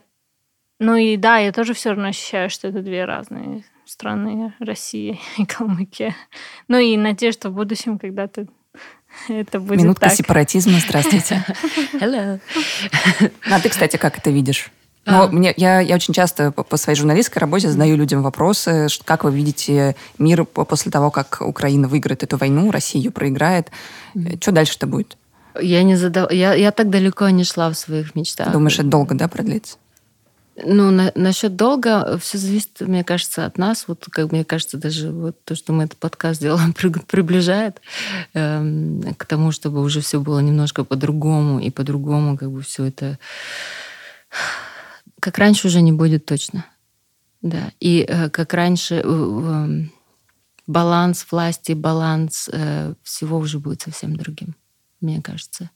[0.78, 5.46] ну и да, я тоже все равно ощущаю, что это две разные страны, Россия и
[5.46, 6.14] Калмыкия.
[6.68, 8.46] Ну и надеюсь, что в будущем когда-то
[9.28, 10.14] это будет Минутка так.
[10.14, 11.44] сепаратизма, здравствуйте.
[11.94, 12.40] Hello.
[13.50, 14.70] А ты, кстати, как это видишь?
[15.06, 15.28] Ну, а.
[15.28, 19.32] мне, я, я очень часто по, по своей журналистской работе задаю людям вопросы, как вы
[19.32, 23.70] видите мир после того, как Украина выиграет эту войну, Россия ее проиграет.
[24.14, 24.42] Mm.
[24.42, 25.16] Что дальше-то будет?
[25.60, 26.32] Я не задав...
[26.32, 28.52] я, я так далеко не шла в своих мечтах.
[28.52, 29.76] Думаешь, это долго, да, продлится?
[30.64, 33.84] Ну, на, насчет долга все зависит, мне кажется, от нас.
[33.88, 36.72] Вот, как мне кажется, даже вот то, что мы этот подкаст делаем,
[37.06, 37.80] приближает
[38.34, 43.18] э, к тому, чтобы уже все было немножко по-другому, и по-другому как бы все это...
[45.20, 46.66] Как раньше уже не будет точно.
[47.42, 47.72] Да.
[47.80, 49.88] И э, как раньше э, э,
[50.66, 54.56] баланс власти, баланс э, всего уже будет совсем другим,
[55.00, 55.70] мне кажется.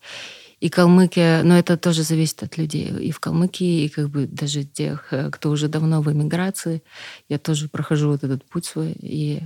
[0.61, 2.91] И Калмыкия, но это тоже зависит от людей.
[2.99, 6.83] И в Калмыкии, и как бы даже тех, э, кто уже давно в эмиграции,
[7.29, 8.95] я тоже прохожу вот этот путь свой.
[9.01, 9.41] И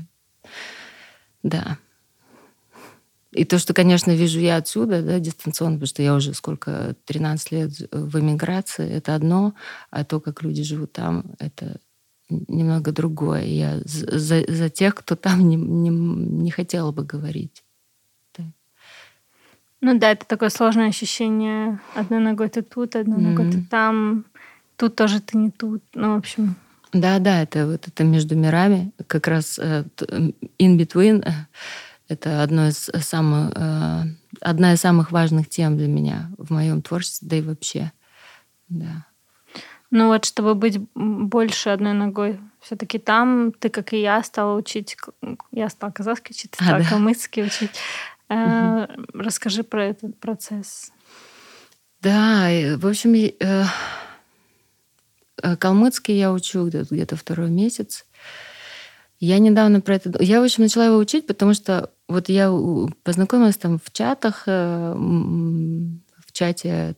[1.43, 1.79] да.
[3.35, 7.53] И то, что, конечно, вижу я отсюда, да, дистанционно, потому что я уже сколько, 13
[7.53, 9.55] лет в эмиграции, это одно,
[9.91, 11.81] а то, как люди живут там, это
[12.29, 13.45] немного другое.
[13.45, 17.65] Я за, за тех, кто там не, не, не хотела бы говорить.
[19.85, 21.79] Ну да, это такое сложное ощущение.
[21.95, 23.21] Одной ногой ты тут, одной mm-hmm.
[23.21, 24.25] ногой ты там.
[24.79, 25.83] Тут тоже ты не тут.
[25.93, 26.57] Ну, в общем.
[26.95, 29.87] Да, да, это вот это между мирами, как раз uh,
[30.59, 31.23] in between.
[32.09, 34.05] Э, это одно из самых, uh,
[34.41, 37.93] одна из самых важных тем для меня в моем творчестве, да и вообще.
[38.69, 39.07] Да.
[39.91, 44.97] Ну вот, чтобы быть больше одной ногой все-таки там, ты, как и я, стала учить,
[45.53, 46.89] я стала казахский учить, ты стала а, да?
[46.89, 47.71] калмыцкий учить.
[48.29, 48.89] Угу.
[49.13, 50.91] Расскажи про этот процесс.
[52.01, 53.65] Да, в общем, э,
[55.43, 58.07] э, калмыцкий я учу где-то, где второй месяц.
[59.25, 60.23] Я недавно про это...
[60.23, 62.51] Я, в общем, начала его учить, потому что вот я
[63.03, 66.97] познакомилась там в чатах, в чате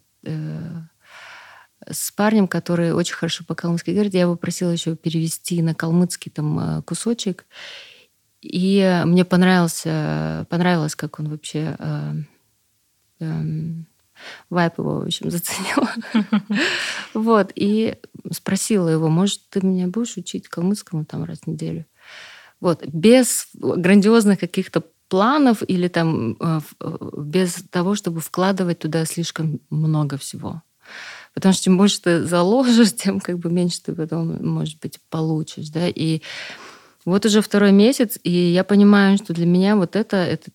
[1.88, 4.14] с парнем, который очень хорошо по-калмыцки говорит.
[4.14, 7.46] Я его просила еще перевести на калмыцкий там э, кусочек.
[8.42, 12.14] И мне понравился, понравилось, как он вообще э,
[13.20, 13.42] э,
[14.50, 15.88] вайп его, в общем, заценил.
[17.14, 17.96] Вот, и
[18.30, 21.86] спросила его, может, ты меня будешь учить калмыцкому там раз в неделю?
[22.60, 29.60] Вот, без грандиозных каких-то планов или там э, э, без того, чтобы вкладывать туда слишком
[29.70, 30.62] много всего.
[31.34, 35.68] Потому что чем больше ты заложишь, тем как бы меньше ты потом, может быть, получишь.
[35.68, 35.86] Да?
[35.88, 36.22] И
[37.04, 40.50] вот уже второй месяц, и я понимаю, что для меня вот это, это,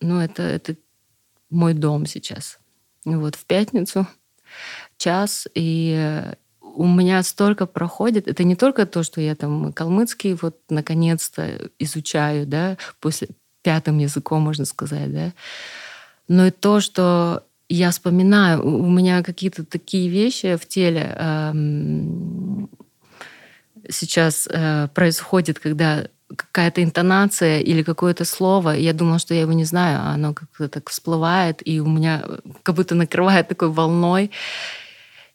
[0.00, 0.76] ну, это, это
[1.50, 2.58] мой дом сейчас.
[3.04, 4.06] Вот в пятницу
[4.96, 6.22] час, и
[6.74, 8.28] у меня столько проходит.
[8.28, 13.28] Это не только то, что я там калмыцкий вот наконец-то изучаю, да, после
[13.62, 15.32] пятым языком, можно сказать, да,
[16.28, 22.68] но и то, что я вспоминаю, у меня какие-то такие вещи в теле эм,
[23.88, 26.06] сейчас э, происходит, когда
[26.36, 30.68] какая-то интонация или какое-то слово, я думала, что я его не знаю, а оно как-то
[30.68, 32.24] так всплывает, и у меня
[32.62, 34.30] как будто накрывает такой волной.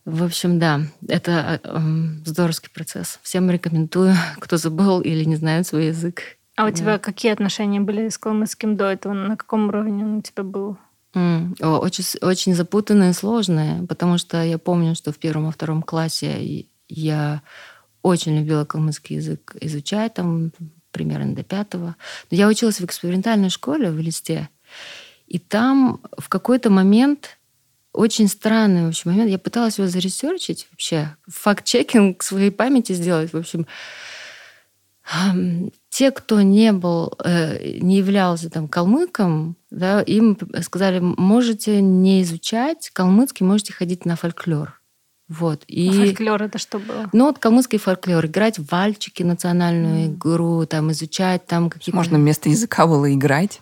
[0.06, 1.80] В общем, да, это э,
[2.26, 3.20] здоровский процесс.
[3.22, 6.38] Всем рекомендую, кто забыл или не знает свой язык.
[6.56, 6.74] А у да.
[6.74, 9.14] тебя какие отношения были с калмыцким до этого?
[9.14, 10.78] На каком уровне он у тебя был?
[11.14, 16.66] Mm, очень, очень запутанные, сложные, потому что я помню, что в первом и втором классе
[16.88, 17.42] я
[18.02, 20.52] очень любила калмыцкий язык изучать, там
[20.92, 21.96] примерно до пятого.
[22.30, 24.50] Но я училась в экспериментальной школе в Листе,
[25.28, 27.39] и там в какой-то момент
[28.00, 29.30] очень странный в общем, момент.
[29.30, 33.34] Я пыталась его заресерчить вообще, факт-чекинг своей памяти сделать.
[33.34, 33.68] В общем,
[35.90, 42.90] те, кто не был, э, не являлся там калмыком, да, им сказали, можете не изучать
[42.94, 44.80] калмыцкий, можете ходить на фольклор.
[45.28, 45.64] Вот.
[45.68, 45.92] И...
[45.92, 47.10] Фольклор это что было?
[47.12, 48.26] Ну, вот калмыцкий фольклор.
[48.26, 50.16] Играть в вальчики, национальную mm.
[50.16, 51.98] игру, там, изучать там какие-то...
[51.98, 53.62] Можно вместо языка было играть.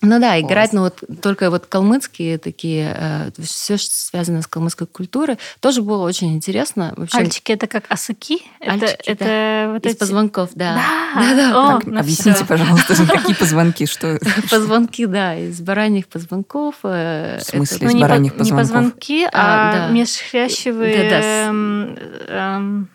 [0.00, 4.86] Ну да, играть, но вот только вот калмыцкие такие, э, все, что связано с калмыцкой
[4.86, 6.94] культурой, тоже было очень интересно.
[6.96, 7.18] Вообще...
[7.18, 8.38] Альчики это как осыки?
[8.60, 9.30] Альчики, это, да.
[9.30, 9.98] это вот Из эти...
[9.98, 10.76] позвонков, да.
[11.14, 11.50] Да, да, да.
[11.50, 12.46] О, так, ну объясните, все.
[12.46, 14.18] пожалуйста, какие позвонки, что?
[14.50, 16.76] Позвонки, да, из бараньих позвонков.
[16.84, 17.86] Э, в смысле, это...
[17.86, 18.68] из ну, бараньих позвонков?
[18.68, 21.10] Не позвонки, а, а межхрящевые...
[21.10, 21.48] Да, да.
[21.48, 22.88] Эм, эм,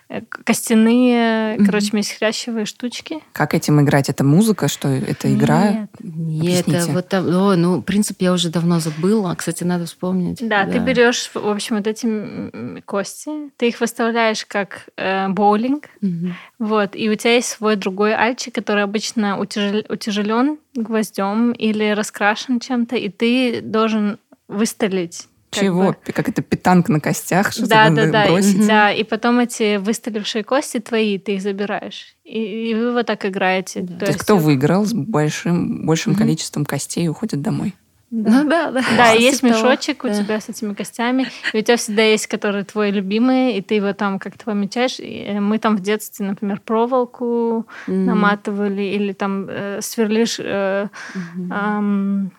[0.43, 1.65] костяные, mm-hmm.
[1.65, 3.19] короче, месхрящевые штучки.
[3.33, 4.09] Как этим играть?
[4.09, 5.87] Это музыка, что это игра?
[5.99, 10.39] Нет, Нет это вот там, о, ну, принцип я уже давно забыла, кстати, надо вспомнить.
[10.47, 10.71] Да, да.
[10.71, 16.31] ты берешь, в общем, вот эти кости, ты их выставляешь как э, боулинг, mm-hmm.
[16.59, 22.59] вот, и у тебя есть свой другой альчик, который обычно утяжел, утяжелен гвоздем или раскрашен
[22.59, 25.95] чем-то, и ты должен выстрелить чего?
[26.05, 26.13] Бы...
[26.13, 27.51] Как это питанг на костях?
[27.51, 28.25] Что да, да, да.
[28.27, 28.65] Бросить?
[28.65, 32.15] Да, и потом эти выставившие кости твои, ты их забираешь.
[32.23, 33.81] И, и вы вот так играете.
[33.81, 33.93] Да.
[33.93, 36.17] То, То есть кто выиграл с большим, большим mm-hmm.
[36.17, 37.75] количеством костей, уходит домой.
[38.11, 38.43] Да.
[38.43, 38.83] Ну да, да.
[38.97, 40.13] Да, и есть мешочек у да.
[40.13, 43.93] тебя с этими костями, и у тебя всегда есть, который твой любимый, и ты его
[43.93, 44.99] там как-то помечаешь.
[44.99, 47.93] И э, мы там в детстве, например, проволоку mm-hmm.
[47.93, 52.27] наматывали, или там э, сверлишь э, mm-hmm.
[52.27, 52.29] э,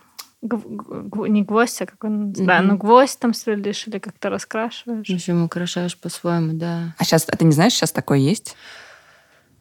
[0.42, 2.44] не гвоздь, а как он mm-hmm.
[2.44, 5.06] Да, ну гвоздь там сверлишь или как-то раскрашиваешь.
[5.06, 6.94] В общем, украшаешь по-своему, да.
[6.98, 8.56] А сейчас, а ты не знаешь, сейчас такое есть?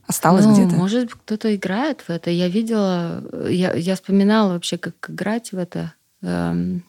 [0.08, 0.76] Осталось ну, где-то?
[0.76, 2.32] Может быть, кто-то играет в это.
[2.32, 5.94] Я видела, я, я вспоминала вообще, как играть в это.
[6.22, 6.84] Эм,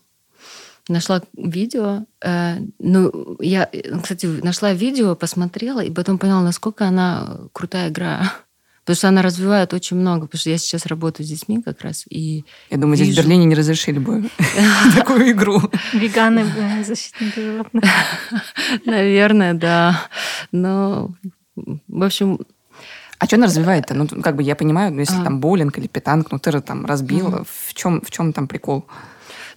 [0.88, 2.04] нашла видео.
[2.20, 3.70] Э, ну, я,
[4.02, 8.32] кстати, нашла видео, посмотрела, и потом поняла, насколько она крутая игра.
[8.84, 10.26] Потому что она развивает очень много.
[10.26, 12.04] Потому что я сейчас работаю с детьми как раз.
[12.10, 13.12] И я думаю, вижу...
[13.12, 14.28] здесь в Берлине не разрешили бы
[14.96, 15.60] такую игру.
[15.92, 16.44] Веганы,
[16.84, 17.84] защитники животных.
[18.84, 20.08] Наверное, да.
[20.50, 21.10] Но,
[21.56, 22.40] в общем,
[23.18, 23.94] а что она развивает-то?
[23.94, 25.22] Ну, как бы я понимаю, ну, если а.
[25.22, 27.44] там боулинг или питанг, ну ты же там разбила.
[27.48, 28.84] В чем, в чем там прикол?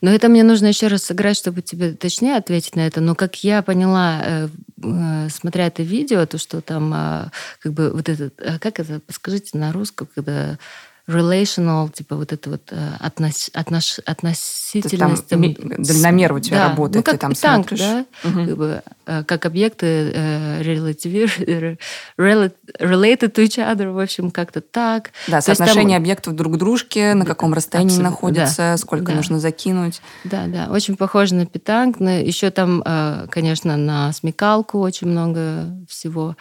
[0.06, 3.02] Но это мне нужно еще раз сыграть, чтобы тебе точнее ответить на это.
[3.02, 4.50] Но как я поняла, э,
[4.84, 8.40] э, смотря это видео, то, что там а, как бы вот этот...
[8.40, 9.00] А как это?
[9.00, 10.60] Подскажите на русском, когда
[11.08, 15.28] relational, типа вот это вот э, относ, отнош, относительность.
[15.28, 17.80] Там, дальномер у тебя да, работает, ну, как ты там танк, смотришь.
[17.80, 18.06] Да?
[18.30, 18.46] Угу.
[18.46, 21.78] Как, бы, э, как объекты э, relative,
[22.18, 25.12] related to each other, в общем, как-то так.
[25.28, 26.04] Да, То соотношение там...
[26.04, 29.14] объектов друг к дружке, на каком расстоянии Абсолютно, находятся, да, сколько да.
[29.14, 30.02] нужно закинуть.
[30.24, 32.00] Да, да, очень похоже на питанг.
[32.02, 32.84] Еще там,
[33.30, 36.36] конечно, на смекалку очень много всего.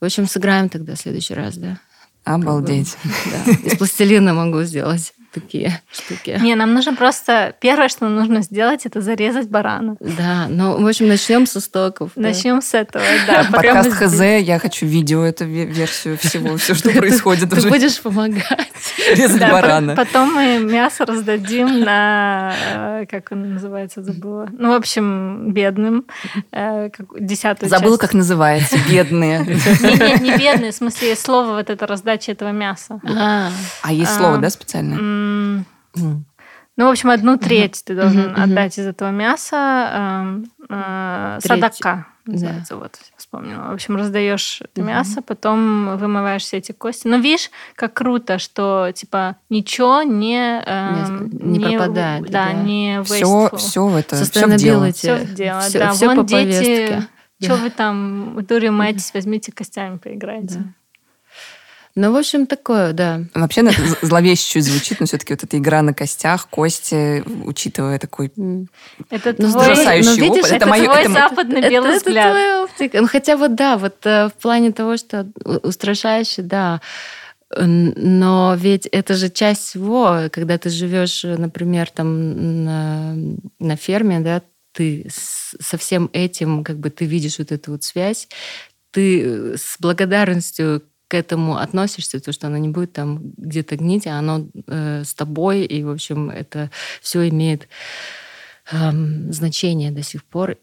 [0.00, 1.78] В общем, сыграем тогда в следующий раз, да.
[2.24, 2.96] Обалдеть.
[3.04, 3.52] Да.
[3.52, 5.14] Из пластилина могу сделать.
[5.32, 6.38] Такие штуки.
[6.40, 7.54] Не, нам нужно просто...
[7.60, 9.96] Первое, что нам нужно сделать, это зарезать барана.
[10.00, 12.10] Да, ну, в общем, начнем со стоков.
[12.16, 12.22] да.
[12.28, 13.46] Начнем с этого, да.
[13.52, 18.70] Подкаст ХЗ, я хочу видео, эту ве- версию всего, все, что происходит Ты будешь помогать.
[19.14, 19.94] Резать Да, барана.
[19.96, 22.52] потом мы мясо раздадим на,
[23.02, 24.48] э, как он называется, забыла.
[24.52, 26.04] Ну, в общем, бедным.
[26.52, 28.76] э, как- Десятую Забыла, как называется.
[28.88, 29.40] Бедные.
[29.40, 33.00] Не, не, не бедные, в смысле, слово вот это раздача этого мяса.
[33.04, 33.50] А,
[33.82, 34.98] А есть А, слово, да, специальное?
[36.76, 39.90] Ну, в общем, одну треть ты должен отдать из этого мяса.
[39.92, 41.38] эм, э.
[41.42, 42.32] Садака Да.
[42.32, 43.64] называется, вот, вспомнила.
[43.70, 47.06] В общем, раздаешь это мясо, потом вымываешь все эти кости.
[47.06, 50.62] Но видишь, как круто, что, типа, ничего не...
[50.64, 52.52] эм, Не пропадает, Да, да.
[52.52, 54.90] не Все, все в это, все в дело.
[54.92, 55.90] Все в дело, Всё- да.
[55.92, 57.08] всё Вон по дети, повестке.
[57.42, 57.62] что Да.
[57.62, 60.58] вы там дуремаетесь, возьмите костями поиграйте.
[60.60, 60.64] Да.
[61.96, 63.20] Ну, в общем, такое, да.
[63.34, 68.26] Вообще з- зловеще чуть звучит, но все-таки вот эта игра на костях, кости, учитывая такой...
[69.10, 70.52] Это Ну, твой, ужасающий ну, видишь, опыт.
[70.52, 72.30] это моё- твой это мо- западно-белый это взгляд.
[72.30, 73.00] твоя оптика.
[73.00, 75.26] Ну, хотя вот да, вот э, в плане того, что
[75.62, 76.80] устрашающе, да.
[77.56, 83.14] Но ведь это же часть всего, когда ты живешь, например, там на,
[83.58, 88.28] на ферме, да, ты со всем этим, как бы ты видишь вот эту вот связь,
[88.92, 94.16] ты с благодарностью к этому относишься, то, что оно не будет там где-то гнить, а
[94.16, 96.70] оно э, с тобой, и, в общем, это
[97.02, 97.68] все имеет
[98.70, 100.56] эм, значение до сих пор.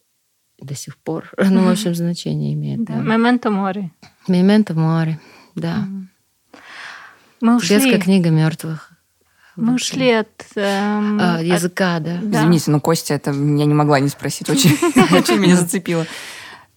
[0.60, 1.30] До сих пор.
[1.38, 2.94] Ну, в общем, значение имеет, Да.
[2.94, 3.92] Мементо море.
[4.30, 5.20] Мементо море,
[5.56, 5.86] да.
[7.42, 8.92] Мы ушли, Детская книга мертвых.
[9.58, 12.20] мы ушли от, эм, А, от- языка, да.
[12.24, 12.40] Да.
[12.40, 13.36] Извините, но Костя, это я
[13.66, 14.72] не могла не спросить, очень,
[15.14, 16.06] очень меня зацепило.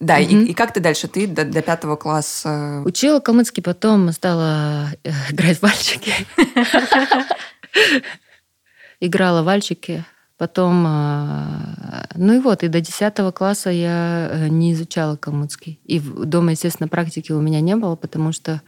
[0.01, 0.45] Да, и, Мгм.
[0.47, 1.09] и как ты дальше?
[1.09, 2.83] Ты до, до пятого класса...
[2.87, 6.13] Учила калмыцкий, потом стала э, играть в вальчики.
[9.01, 10.05] Играла в вальчики.
[10.39, 15.79] Потом, а, ну и вот, и до 10 класса я э, не изучала калмыцкий.
[15.85, 18.63] И дома, естественно, практики у меня не было, потому что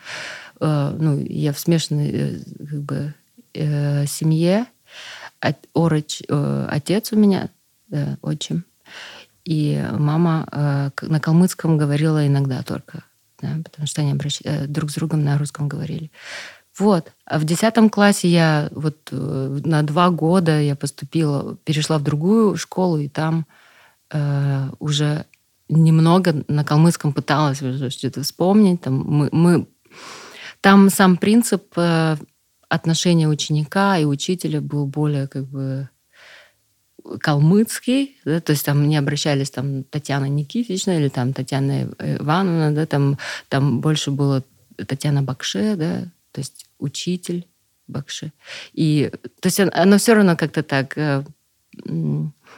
[0.60, 3.14] э, ну, я в смешанной э, как бы,
[3.54, 4.66] э, семье.
[5.40, 7.48] Э, отец у меня,
[8.20, 8.66] отчим.
[9.44, 13.02] И мама э, на калмыцком говорила иногда только,
[13.40, 16.10] да, потому что они обращ- э, друг с другом на русском говорили.
[16.78, 17.12] Вот.
[17.26, 22.56] А в десятом классе я вот э, на два года я поступила, перешла в другую
[22.56, 23.46] школу, и там
[24.10, 25.26] э, уже
[25.68, 27.58] немного на калмыцком пыталась
[27.92, 28.80] что-то вспомнить.
[28.82, 29.66] Там мы, мы-
[30.60, 32.16] там сам принцип э,
[32.68, 35.88] отношения ученика и учителя был более как бы
[37.20, 42.86] калмыцкий, да, то есть там не обращались там Татьяна Никитична или там Татьяна Ивановна, да,
[42.86, 44.44] там, там больше было
[44.76, 47.46] Татьяна Бакше, да, то есть учитель
[47.88, 48.32] Бакше.
[48.72, 51.24] И, то есть оно- все равно как-то так э,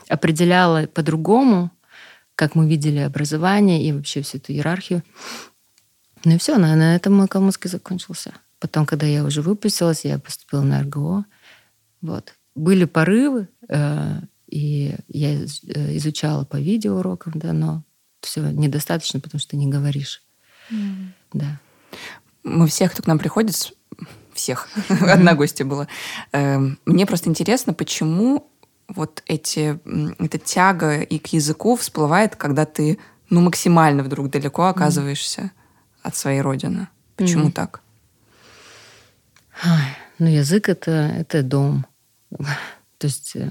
[0.09, 1.71] определяло по-другому,
[2.37, 5.03] как мы видели образование и вообще всю эту иерархию.
[6.25, 8.33] Ну и все, на, на этом мой калмыцкий закончился.
[8.59, 11.25] Потом, когда я уже выпустилась, я поступила на РГО.
[12.01, 12.35] Вот.
[12.55, 17.83] Были порывы, э, и я э, изучала по видеоурокам, да, но
[18.21, 20.23] все недостаточно, потому что не говоришь.
[21.33, 21.61] Да.
[22.43, 23.73] Мы всех, кто к нам приходит,
[24.33, 24.69] всех,
[25.01, 25.89] одна гостья была.
[26.33, 28.51] Эм, Мне просто интересно, почему
[28.89, 29.79] вот эти,
[30.19, 32.99] эта тяга и к языку всплывает, когда ты
[33.31, 35.53] ну, максимально вдруг далеко оказываешься
[36.03, 36.89] от своей родины.
[37.17, 37.53] Почему Мгм.
[37.53, 37.81] так?
[40.19, 41.87] Ну, язык это, это дом.
[43.05, 43.51] То есть, э,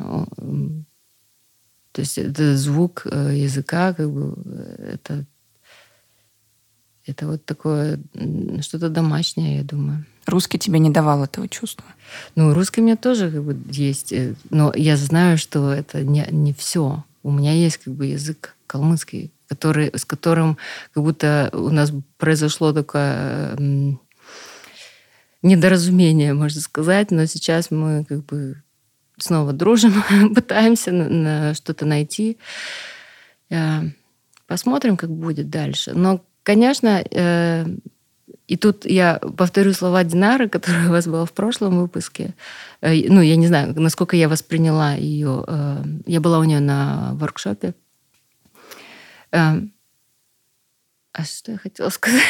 [1.91, 4.35] то есть это звук э, языка, как бы
[4.79, 5.27] это,
[7.05, 7.99] это вот такое
[8.61, 10.07] что-то домашнее, я думаю.
[10.25, 11.85] Русский тебе не давал этого чувства.
[12.33, 16.25] Ну, русский у меня тоже как бы есть, э, но я знаю, что это не,
[16.31, 17.03] не все.
[17.21, 20.57] У меня есть как бы язык калмыцкий, который, с которым
[20.95, 23.55] как будто у нас произошло такое
[25.43, 28.62] недоразумение, можно сказать, но сейчас мы как бы
[29.23, 29.93] снова дружим,
[30.35, 32.37] пытаемся на, на что-то найти.
[33.49, 33.81] Э,
[34.47, 35.93] Посмотрим, как будет дальше.
[35.95, 37.65] Но, конечно, э,
[38.47, 42.33] и тут я повторю слова Динары, которая у вас была в прошлом выпуске.
[42.81, 45.43] Э, Ну, я не знаю, насколько я восприняла ее.
[45.47, 47.73] э, Я была у нее на воркшопе.
[49.31, 49.61] Э,
[51.13, 52.21] А что я хотела сказать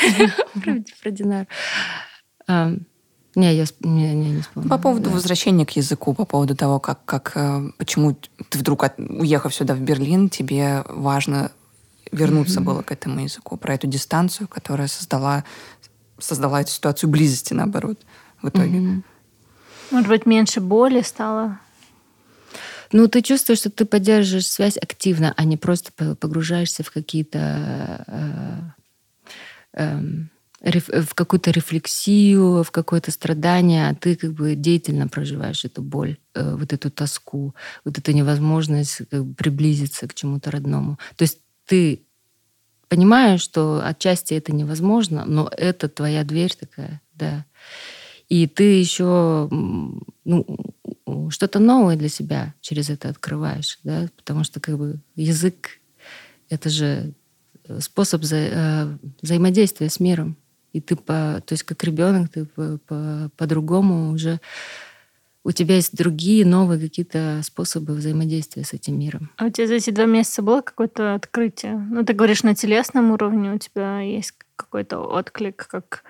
[0.64, 1.48] про, про Динару?
[3.36, 4.70] Не, я не, не, не вспомнила.
[4.70, 5.16] По поводу Да.
[5.16, 8.16] возвращения к языку, по поводу того, как, как э, почему
[8.50, 11.52] ты вдруг, от- уехав сюда в Берлин, тебе важно
[12.12, 12.66] вернуться Мгм.
[12.66, 15.44] было к этому языку, про эту дистанцию, которая создала,
[16.20, 18.00] создала эту ситуацию близости, наоборот,
[18.42, 18.80] в итоге.
[18.80, 19.04] Мгм.
[19.90, 21.60] Может быть, меньше боли стало?
[22.92, 28.60] Ну, ты чувствуешь, что ты поддерживаешь связь активно, а не просто погружаешься в какие-то э,
[29.74, 30.00] э,
[30.64, 36.56] в какую-то рефлексию, в какое-то страдание, а ты как бы деятельно проживаешь эту боль, э,
[36.56, 37.54] вот эту тоску,
[37.84, 40.98] вот эту невозможность как бы, приблизиться к чему-то родному.
[41.18, 42.04] То есть ты
[42.88, 47.46] понимаешь, что отчасти это невозможно, но это твоя дверь такая, да.
[48.30, 50.58] И ты еще ну,
[51.30, 55.82] что-то новое для себя через это открываешь, да, потому что как бы язык—
[56.50, 57.14] это же
[57.80, 60.38] способ вза э, взаимодействия с миром.
[60.74, 64.42] И ты по, то есть как ребенок, ты по, по, по-другому уже
[65.44, 69.30] у тебя есть другие новые какие-то способы взаимодействия с этим миром.
[69.38, 71.74] А у тебя за эти два месяца было какое-то открытие?
[71.74, 76.04] Ну, ты говоришь, на телесном уровне у тебя есть какой-то отклик, как...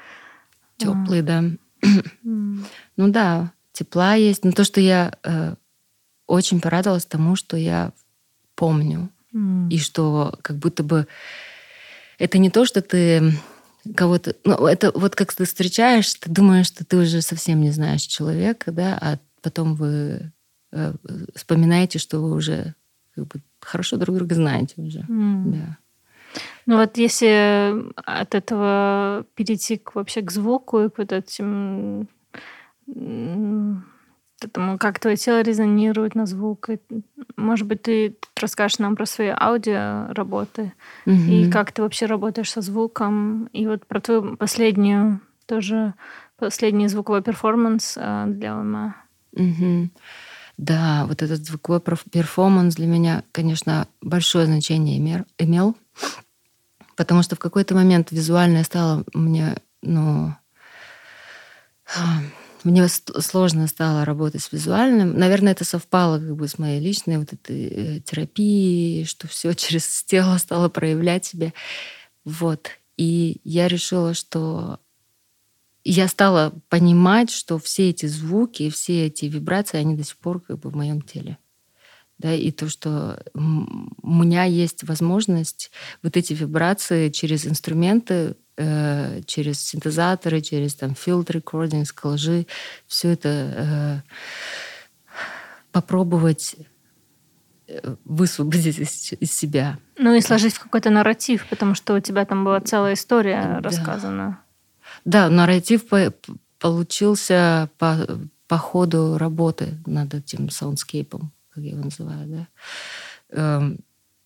[0.78, 1.44] Теплый, да.
[2.24, 2.58] ну
[2.98, 4.46] да, тепла есть.
[4.46, 5.56] Но то, что я э,
[6.28, 7.92] очень порадовалась тому, что я
[8.56, 9.10] помню.
[9.34, 9.70] Mm.
[9.70, 11.08] И что как будто бы
[12.20, 13.34] это не то, что ты
[13.96, 14.36] кого-то...
[14.44, 18.72] Ну, это вот как ты встречаешь, ты думаешь, что ты уже совсем не знаешь человека,
[18.72, 20.32] да, а потом вы
[20.72, 20.94] э,
[21.36, 22.76] вспоминаете, что вы уже
[23.16, 25.00] как бы хорошо друг друга знаете уже.
[25.00, 25.44] Mm.
[25.52, 25.78] Да.
[26.66, 32.08] Ну вот если от этого перейти к, вообще к звуку и к вот этим
[34.46, 36.70] этому, как твое тело резонирует на звук.
[36.70, 36.80] И,
[37.36, 40.74] может быть, ты расскажешь нам про свои аудио работы
[41.06, 41.16] угу.
[41.16, 43.48] и как ты вообще работаешь со звуком.
[43.54, 45.94] И вот про твою последнюю тоже
[46.38, 48.96] последний звуковой перформанс э, для ума.
[49.34, 49.90] Угу.
[50.58, 55.76] Да, вот этот звуковой перформанс для меня, конечно, большое значение имел,
[56.96, 60.36] потому что в какой-то момент визуальное стало мне, ну,
[62.64, 65.18] мне сложно стало работать с визуальным.
[65.18, 70.04] Наверное, это совпало как бы с моей личной вот этой э, терапией, что все через
[70.04, 71.54] тело стало проявлять себя.
[72.26, 72.70] Вот.
[72.98, 74.80] И я решила, что
[75.84, 80.60] я стала понимать, что все эти звуки, все эти вибрации, они до сих пор как
[80.60, 81.38] бы в моем теле.
[82.20, 89.60] Да, и то, что у меня есть возможность вот эти вибрации через инструменты э, через
[89.62, 92.46] синтезаторы, через там field recording, коллажи,
[92.88, 94.02] все это э,
[95.72, 96.56] попробовать
[97.68, 99.78] э, высвободить из, из себя.
[99.98, 103.62] Ну и сложить в какой-то нарратив, потому что у тебя там была целая история да.
[103.62, 104.40] рассказана.
[105.06, 106.14] Да, нарратив по
[106.60, 108.08] получился по,
[108.48, 112.48] по ходу работы над этим soundscape ом, как я его называю, да.
[113.32, 113.80] Эм,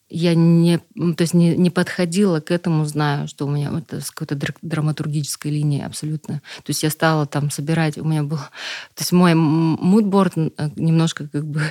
[0.09, 4.11] я не, то есть не, не подходила к этому, знаю, что у меня это с
[4.11, 6.41] какой-то драматургической линии абсолютно.
[6.57, 8.37] То есть я стала там собирать, у меня был...
[8.95, 11.61] То есть мой мудборд э, немножко как бы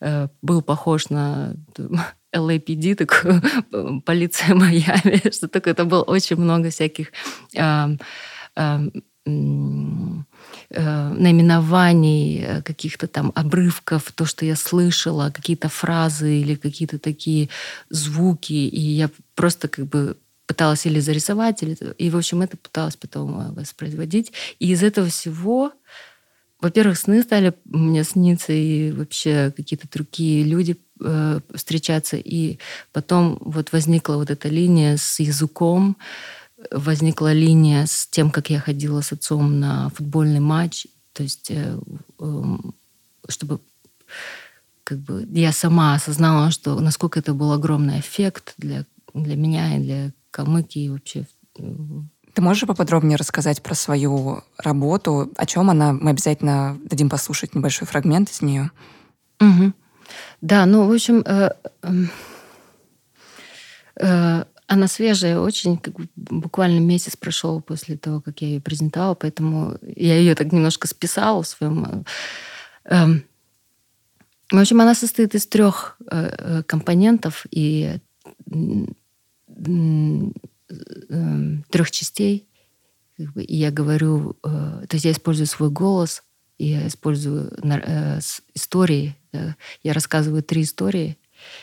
[0.00, 1.54] э, был похож на
[2.34, 3.42] LAPD, такую
[4.06, 5.72] полиция Майами, что такое.
[5.74, 7.12] Это было очень много всяких
[7.54, 7.96] э,
[8.56, 8.78] Э,
[10.74, 17.48] наименований, э, каких-то там обрывков, то, что я слышала, какие-то фразы или какие-то такие
[17.90, 20.16] звуки, и я просто как бы
[20.46, 21.76] пыталась или зарисовать, или...
[21.98, 24.32] и, в общем, это пыталась потом э, воспроизводить.
[24.58, 25.72] И из этого всего,
[26.60, 32.58] во-первых, сны стали мне сниться, и вообще какие-то другие люди э, встречаться, и
[32.92, 35.96] потом вот возникла вот эта линия с языком,
[36.70, 40.86] возникла линия с тем, как я ходила с отцом на футбольный матч.
[41.12, 41.78] То есть, э,
[42.20, 42.74] эм,
[43.28, 43.60] чтобы
[44.84, 48.84] как бы я сама осознала, что насколько это был огромный эффект для,
[49.14, 51.26] для меня и для Калмыки и вообще.
[51.54, 55.30] Ты можешь поподробнее рассказать про свою работу?
[55.36, 55.92] О чем она?
[55.92, 58.70] Мы обязательно дадим послушать небольшой фрагмент из нее.
[59.40, 59.72] Угу.
[60.40, 61.50] Да, ну, в общем, э,
[61.82, 62.10] эм,
[63.96, 69.14] э, она свежая очень, как бы, буквально месяц прошел после того, как я ее презентовала,
[69.14, 72.04] поэтому я ее так немножко списала в своем...
[72.84, 73.20] Э, э,
[74.50, 77.98] в общем, она состоит из трех э, э компонентов и
[78.50, 78.86] э,
[81.70, 82.46] трех частей.
[83.18, 86.22] И я говорю, то есть я использую свой голос,
[86.58, 87.52] я использую
[88.54, 89.16] истории.
[89.82, 91.18] Я рассказываю три истории,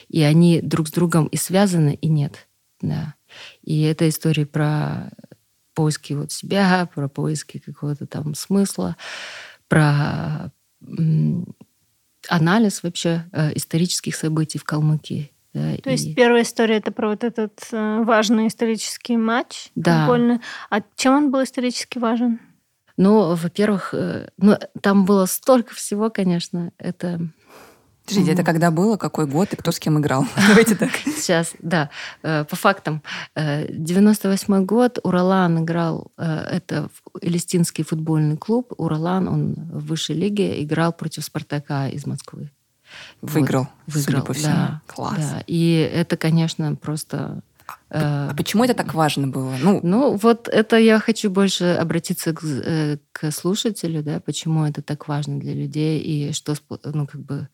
[0.10, 2.49] и они друг с другом и связаны, и нет.
[2.82, 3.16] Да.
[3.62, 5.12] И это история про
[5.74, 8.98] поиски вот себя, про поиски какого-то там смысла,
[9.68, 10.52] про
[12.28, 15.32] анализ вообще э, исторических событий в Калмыкии.
[15.54, 15.94] Да, То и...
[15.94, 20.02] есть первая история это про вот этот э, важный исторический матч да.
[20.02, 20.40] футбольный.
[20.70, 22.40] А чем он был исторически важен?
[22.98, 26.72] Ну, во-первых, э, ну, там было столько всего, конечно.
[26.78, 27.20] Это
[28.10, 30.26] Подождите, это когда было, какой год и кто с кем играл?
[30.48, 30.90] Давайте так.
[31.06, 31.90] Сейчас, да,
[32.24, 33.04] э, по фактам.
[33.36, 36.90] 98 э, год, Уралан играл, э, это
[37.22, 38.74] Элистинский футбольный клуб.
[38.78, 42.52] Уралан, он в высшей лиге играл против Спартака из Москвы.
[43.22, 44.54] Выиграл, вот, выиграл, по всему.
[44.54, 45.18] Да, Класс.
[45.18, 45.44] Да.
[45.46, 47.42] И это, конечно, просто
[47.90, 49.56] а почему это так важно было?
[49.62, 54.82] Ну, ну, вот это я хочу больше обратиться к, э, к слушателю, да, почему это
[54.82, 57.48] так важно для людей и что, ну, как бы...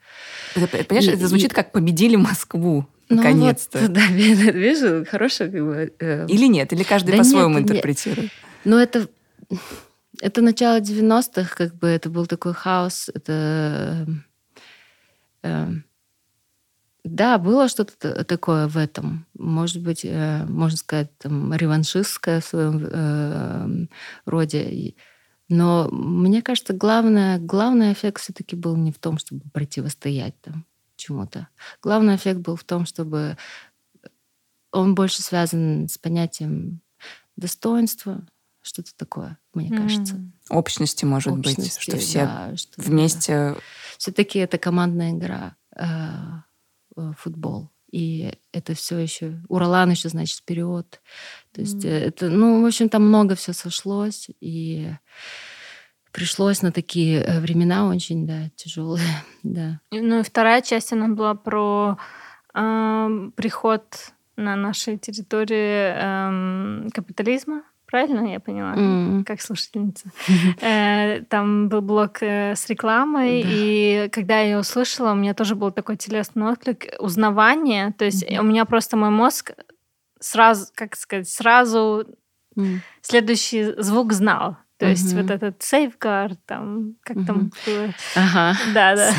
[0.56, 1.56] Это, понимаешь, и, это звучит и...
[1.56, 2.86] как «победили Москву».
[3.08, 3.80] Ну, наконец-то.
[3.80, 5.94] Вот, да, вижу, хорошая как бы...
[6.00, 6.26] Э...
[6.28, 8.32] Или нет, или каждый да по-своему интерпретирует.
[8.64, 9.08] Ну, это...
[10.22, 14.08] Это начало 90-х, как бы это был такой хаос, это...
[15.44, 15.68] Э,
[17.06, 19.28] да, было что-то такое в этом.
[19.36, 23.88] Может быть, э, можно сказать, там, реваншистское в своем э,
[24.26, 24.96] роде.
[25.48, 31.48] Но мне кажется, главное, главный эффект все-таки был не в том, чтобы противостоять там чему-то.
[31.82, 33.38] Главный эффект был в том, чтобы
[34.72, 36.82] он больше связан с понятием
[37.36, 38.26] достоинства,
[38.64, 39.78] что-то такое, мне mm.
[39.78, 40.22] кажется.
[40.50, 43.34] Общности, может Общности, быть, что все да, что, вместе.
[43.54, 43.58] Да.
[44.00, 45.56] Все-таки это командная игра.
[46.98, 47.70] Э, футбол.
[47.92, 49.40] И это все еще...
[49.48, 51.02] Уралан еще, значит, вперед.
[51.54, 51.90] То есть mm.
[51.90, 54.30] это, ну, в общем, там много все сошлось.
[54.42, 54.90] И
[56.12, 59.06] пришлось на такие э, времена очень, да, тяжелые,
[59.44, 59.80] да.
[59.92, 61.98] Ну и вторая часть, она была про
[62.54, 63.84] э, приход
[64.38, 68.76] на нашей территории э, капитализма, Правильно я поняла?
[68.76, 69.24] Mm.
[69.24, 70.10] Как слушательница.
[70.62, 75.56] Э, там был блок э, с рекламой, и когда я ее услышала, у меня тоже
[75.56, 77.94] был такой телесный отклик, узнавание.
[77.98, 79.52] То есть у меня просто мой мозг
[80.20, 82.06] сразу, как сказать, сразу
[83.02, 84.58] следующий звук знал.
[84.78, 87.94] То есть вот этот safeguard, там, как там было.
[88.16, 88.58] Ага.
[88.74, 89.12] Да, да.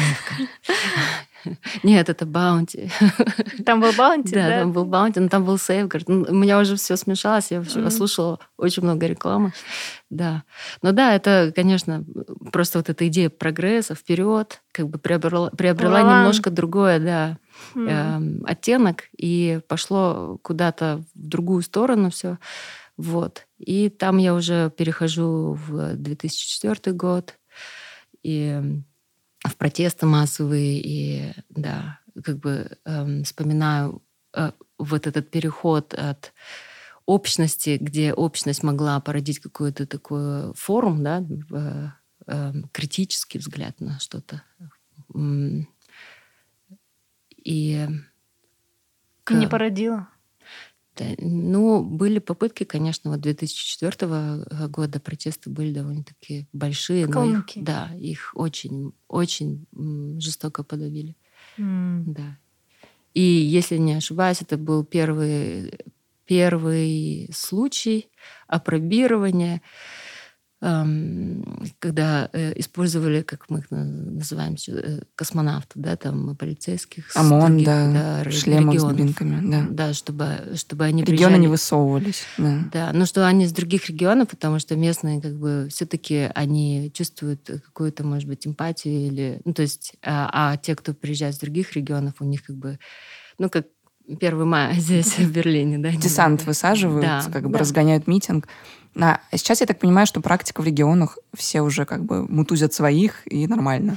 [1.83, 2.91] Нет, это Bounty.
[3.65, 4.49] Там был Bounty, да?
[4.49, 6.09] Да, там был Bounty, но там был Safeguard.
[6.09, 9.53] Ну, у меня уже все смешалось, я мм слушала очень много рекламы.
[10.11, 10.45] Да.
[10.83, 12.05] Но да, это, конечно,
[12.53, 17.39] просто вот эта идея прогресса вперед, как бы приобрела, приобрела немножко другое, да,
[17.75, 22.39] mm э, оттенок, и пошло куда-то в другую сторону все.
[22.97, 23.47] Вот.
[23.59, 27.35] И там я уже перехожу в 2004 год.
[28.23, 28.61] И
[29.49, 34.03] в протесты массовые, и да, как бы эм, вспоминаю
[34.35, 36.33] э, вот этот переход от
[37.07, 41.89] общности, где общность могла породить какой-то такой форум, да, э,
[42.27, 44.43] э, критический взгляд на что-то.
[47.37, 47.89] И
[49.25, 49.31] к...
[49.33, 50.09] не породила?
[51.19, 58.33] Ну, были попытки, конечно, вот 2004 года протесты были довольно-таки большие, но их, да, их
[58.35, 59.67] очень, очень
[60.19, 61.17] жестоко подавили.
[61.59, 62.03] Mm.
[62.07, 62.39] Да.
[63.15, 65.73] И если не ошибаюсь, это был первый,
[66.27, 68.11] первый случай
[68.47, 69.63] опробирования
[70.61, 78.23] когда э, использовали, как мы их называем, э, космонавтов, да, там полицейских, ОМОН, других, да,
[78.25, 79.67] да шлемов регионов, с дубинками, да.
[79.69, 81.41] Да, чтобы, чтобы они Регионы приезжали.
[81.41, 82.23] не высовывались.
[82.39, 82.65] Да.
[82.73, 87.43] да, но что они из других регионов, потому что местные как бы все-таки они чувствуют
[87.47, 89.41] какую-то, может быть, эмпатию или...
[89.45, 92.79] Ну, то есть, а, а те, кто приезжает из других регионов, у них как бы,
[93.39, 93.67] ну, как
[94.09, 95.91] 1 мая здесь, в Берлине, да?
[95.91, 97.59] Десант высаживают, да, как бы да.
[97.59, 98.49] разгоняют митинг.
[98.99, 103.23] А сейчас я так понимаю, что практика в регионах все уже как бы мутузят своих,
[103.27, 103.97] и нормально.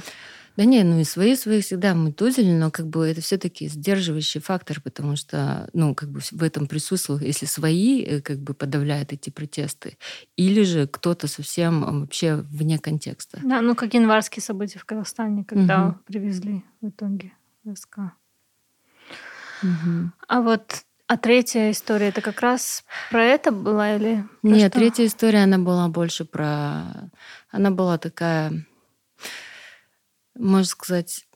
[0.56, 4.80] Да не, ну и свои свои всегда мутузили, но как бы это все-таки сдерживающий фактор,
[4.82, 9.30] потому что, ну, как бы в этом присутствует, если свои э, как бы подавляют эти
[9.30, 9.96] протесты,
[10.36, 13.38] или же кто-то совсем вообще вне контекста.
[13.42, 15.98] Да, ну как январские события в Казахстане, когда угу.
[16.06, 17.32] привезли в итоге
[17.64, 18.12] войска.
[19.62, 20.10] Угу.
[20.28, 24.24] А вот а третья история это как раз про это была или?
[24.44, 24.78] Нет, что?
[24.78, 27.10] третья история она была больше про,
[27.50, 28.64] она была такая,
[30.36, 31.26] можно сказать,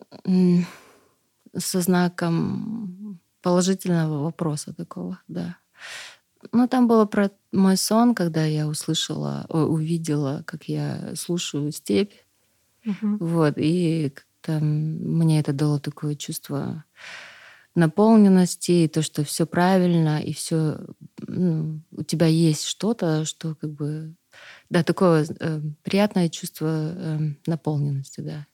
[1.57, 5.57] со знаком положительного вопроса такого, да.
[6.53, 12.12] Ну, там было про мой сон, когда я услышала, увидела, как я слушаю степь.
[12.87, 13.16] Угу.
[13.18, 16.85] Вот, и там мне это дало такое чувство
[17.75, 20.79] наполненности, и то, что все правильно, и все
[21.27, 24.14] ну, у тебя есть что-то, что как бы
[24.70, 28.47] да, такое э, приятное чувство э, наполненности, да.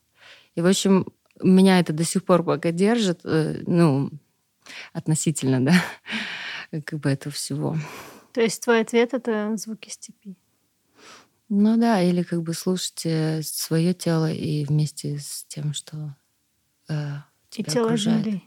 [0.55, 1.07] И, в общем,
[1.41, 4.11] меня это до сих пор пока держит, э, ну,
[4.93, 5.73] относительно, да,
[6.85, 7.77] как бы этого всего.
[8.33, 10.35] То есть твой ответ— это звуки степи?
[11.49, 16.15] Ну да, или как бы слушать э, свое тело и вместе с тем, что
[16.87, 17.17] э,
[17.51, 18.23] и тело окружает.
[18.23, 18.43] Земли.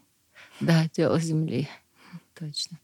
[0.61, 1.69] Да, тело Земли.
[2.39, 2.79] Точно.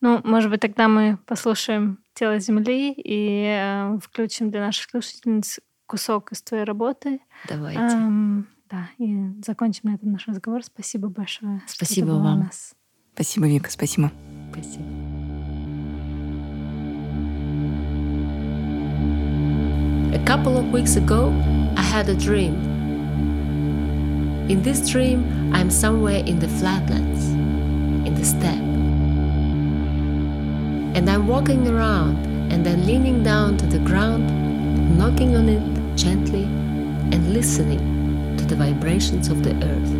[0.00, 6.32] Ну, может быть, тогда мы послушаем тело Земли и э, включим для наших слушательниц кусок
[6.32, 7.20] из твоей работы.
[7.48, 7.80] Давайте.
[7.80, 10.62] Эм, да, и закончим на этом наш разговор.
[10.64, 11.62] Спасибо большое.
[11.66, 12.40] Спасибо вам.
[12.40, 12.74] Нас.
[13.14, 14.10] Спасибо, Вика, спасибо.
[14.52, 14.84] Спасибо.
[20.12, 21.30] A couple of weeks ago,
[21.76, 22.75] I had a dream.
[24.48, 27.30] In this dream, I'm somewhere in the flatlands,
[28.06, 28.62] in the steppe.
[30.94, 34.28] And I'm walking around and then leaning down to the ground,
[34.96, 39.90] knocking on it gently and listening to the vibrations of the earth.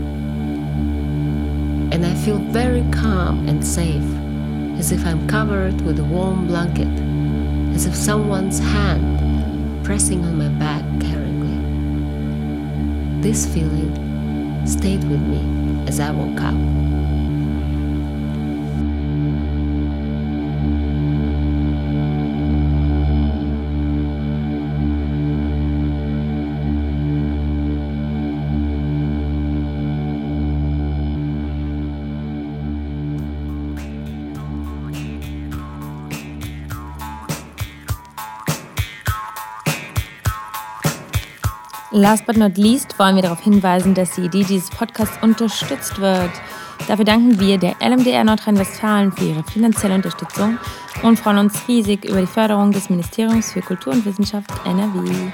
[1.92, 4.08] And I feel very calm and safe,
[4.78, 6.86] as if I'm covered with a warm blanket,
[7.74, 11.62] as if someone's hand pressing on my back caringly.
[13.22, 14.05] This feeling
[14.66, 15.42] stayed with me
[15.86, 16.95] as I woke up.
[41.96, 46.30] Last but not least wollen wir darauf hinweisen, dass die Idee dieses Podcasts unterstützt wird.
[46.88, 50.58] Dafür danken wir der LMDR Nordrhein-Westfalen für ihre finanzielle Unterstützung
[51.02, 55.32] und freuen uns riesig über die Förderung des Ministeriums für Kultur und Wissenschaft NRW.